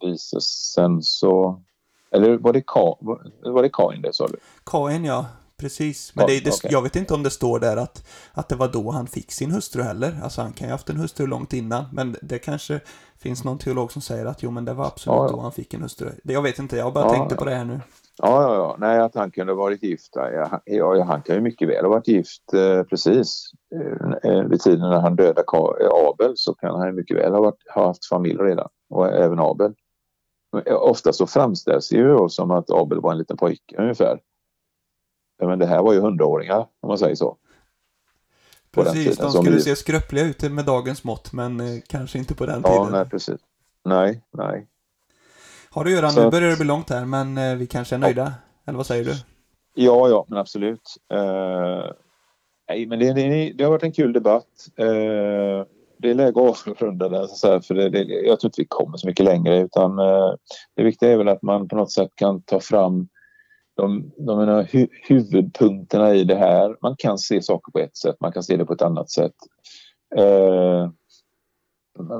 [0.00, 1.62] visa sen så...
[2.10, 2.98] Eller var det, Ka,
[3.40, 4.36] var det Kain det sa du?
[4.64, 5.26] Kain ja,
[5.58, 6.12] precis.
[6.14, 6.70] Men det, det, okay.
[6.72, 9.50] jag vet inte om det står där att, att det var då han fick sin
[9.50, 10.20] hustru heller.
[10.22, 11.84] Alltså han kan ju ha haft en hustru långt innan.
[11.92, 12.80] Men det kanske
[13.18, 15.32] finns någon teolog som säger att jo men det var absolut ja, ja.
[15.32, 16.10] då han fick en hustru.
[16.22, 17.80] Jag vet inte, jag bara ja, tänkte på det här nu.
[18.22, 18.76] Ja, ja, ja.
[18.78, 20.12] Nej, att han kunde ha varit gift.
[20.12, 23.50] Ja, ja, han kan ju mycket väl ha varit gift eh, precis.
[23.74, 25.44] Eh, eh vid tiden när han dödade
[26.08, 28.68] Abel så kan han mycket väl ha, varit, ha haft familj redan.
[28.90, 29.74] Och även Abel.
[30.66, 34.20] Eh, ofta så framställs det ju som att Abel var en liten pojke ungefär.
[35.46, 37.36] Men det här var ju hundraåringar om man säger så.
[38.70, 39.62] Precis, de skulle vi...
[39.62, 42.84] se skröpliga ut med dagens mått men eh, kanske inte på den ja, tiden.
[42.84, 43.40] Ja, nej precis.
[43.84, 44.66] Nej, nej.
[45.70, 46.24] Har du Göran, så...
[46.24, 48.22] nu börjar det bli långt här, men eh, vi kanske är nöjda?
[48.22, 48.32] Ja.
[48.66, 49.12] Eller vad säger du?
[49.74, 50.96] Ja, ja, men absolut.
[51.14, 51.92] Uh,
[52.68, 54.68] nej, men det, det, det, har varit en kul debatt.
[54.80, 55.64] Uh,
[55.98, 58.66] det är läge att avrunda den, så här, för det, det, jag tror inte vi
[58.68, 59.58] kommer så mycket längre.
[59.58, 60.34] Utan, uh,
[60.76, 63.08] det viktiga är väl att man på något sätt kan ta fram
[63.78, 66.76] de, de hu, huvudpunkterna i det här.
[66.82, 69.34] Man kan se saker på ett sätt, man kan se det på ett annat sätt.
[70.16, 70.90] Eh,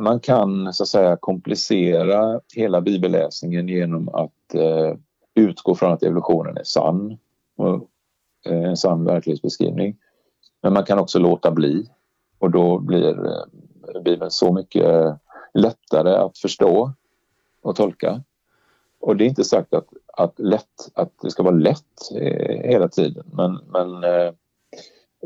[0.01, 4.95] man kan så att säga komplicera hela bibelläsningen genom att eh,
[5.35, 7.19] utgå från att evolutionen är sann
[7.57, 7.89] och
[8.47, 9.97] eh, en sann verklighetsbeskrivning.
[10.63, 11.91] Men man kan också låta bli
[12.39, 15.17] och då blir eh, Bibeln så mycket eh,
[15.55, 16.93] lättare att förstå
[17.63, 18.23] och tolka.
[19.01, 19.87] Och det är inte sagt att,
[20.19, 24.33] att, lätt, att det ska vara lätt eh, hela tiden men, men eh,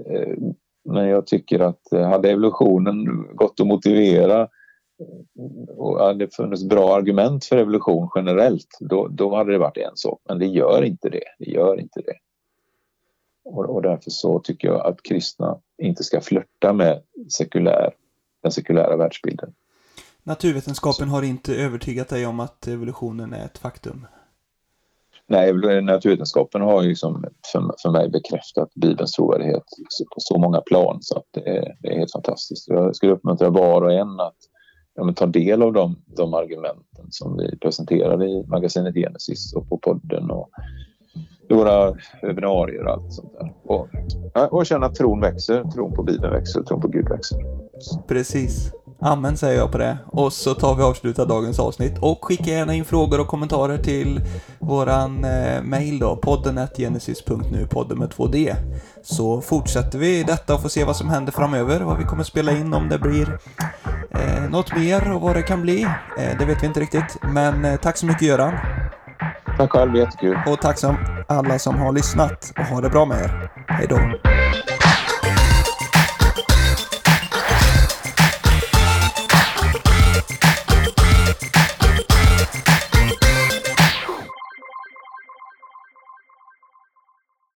[0.07, 0.37] eh
[0.85, 6.65] men jag tycker att eh, hade evolutionen gått att motivera eh, och hade det funnits
[6.65, 10.21] bra argument för evolution generellt då, då hade det varit en sak.
[10.29, 11.25] Men det gör inte det.
[11.39, 12.17] Det gör inte det.
[13.45, 17.95] Och, och därför så tycker jag att kristna inte ska flörta med sekulär,
[18.43, 19.55] den sekulära världsbilden.
[20.23, 24.07] Naturvetenskapen har inte övertygat dig om att evolutionen är ett faktum?
[25.33, 29.65] Nej, naturvetenskapen har ju liksom för, för mig bekräftat Bibelns trovärdighet
[30.15, 32.69] på så många plan så att det är, det är helt fantastiskt.
[32.69, 34.37] Jag skulle uppmuntra var och en att
[34.95, 39.79] ja, ta del av de, de argumenten som vi presenterar i magasinet Genesis och på
[39.79, 40.51] podden och
[41.51, 43.53] i våra webbinarier och allt sånt där.
[43.65, 43.89] Och,
[44.51, 47.39] och känna att tron växer, tron på Bibeln växer, tron på Gud växer.
[48.09, 48.73] Precis.
[49.05, 49.99] Amen säger jag på det.
[50.07, 51.99] Och så tar vi och avslutar dagens avsnitt.
[52.01, 54.21] Och skicka gärna in frågor och kommentarer till
[54.59, 58.55] våran eh, mail då, podden.genesis.nu, podden med 2D.
[59.03, 62.53] Så fortsätter vi detta och får se vad som händer framöver, vad vi kommer spela
[62.53, 63.39] in, om det blir
[64.11, 65.83] eh, något mer och vad det kan bli.
[66.19, 67.17] Eh, det vet vi inte riktigt.
[67.23, 68.55] Men eh, tack så mycket Göran.
[69.59, 70.39] Tack själv, jättekul.
[70.47, 70.97] Och tack som
[71.29, 73.51] alla som har lyssnat och ha det bra med er.
[73.69, 73.99] Hej då.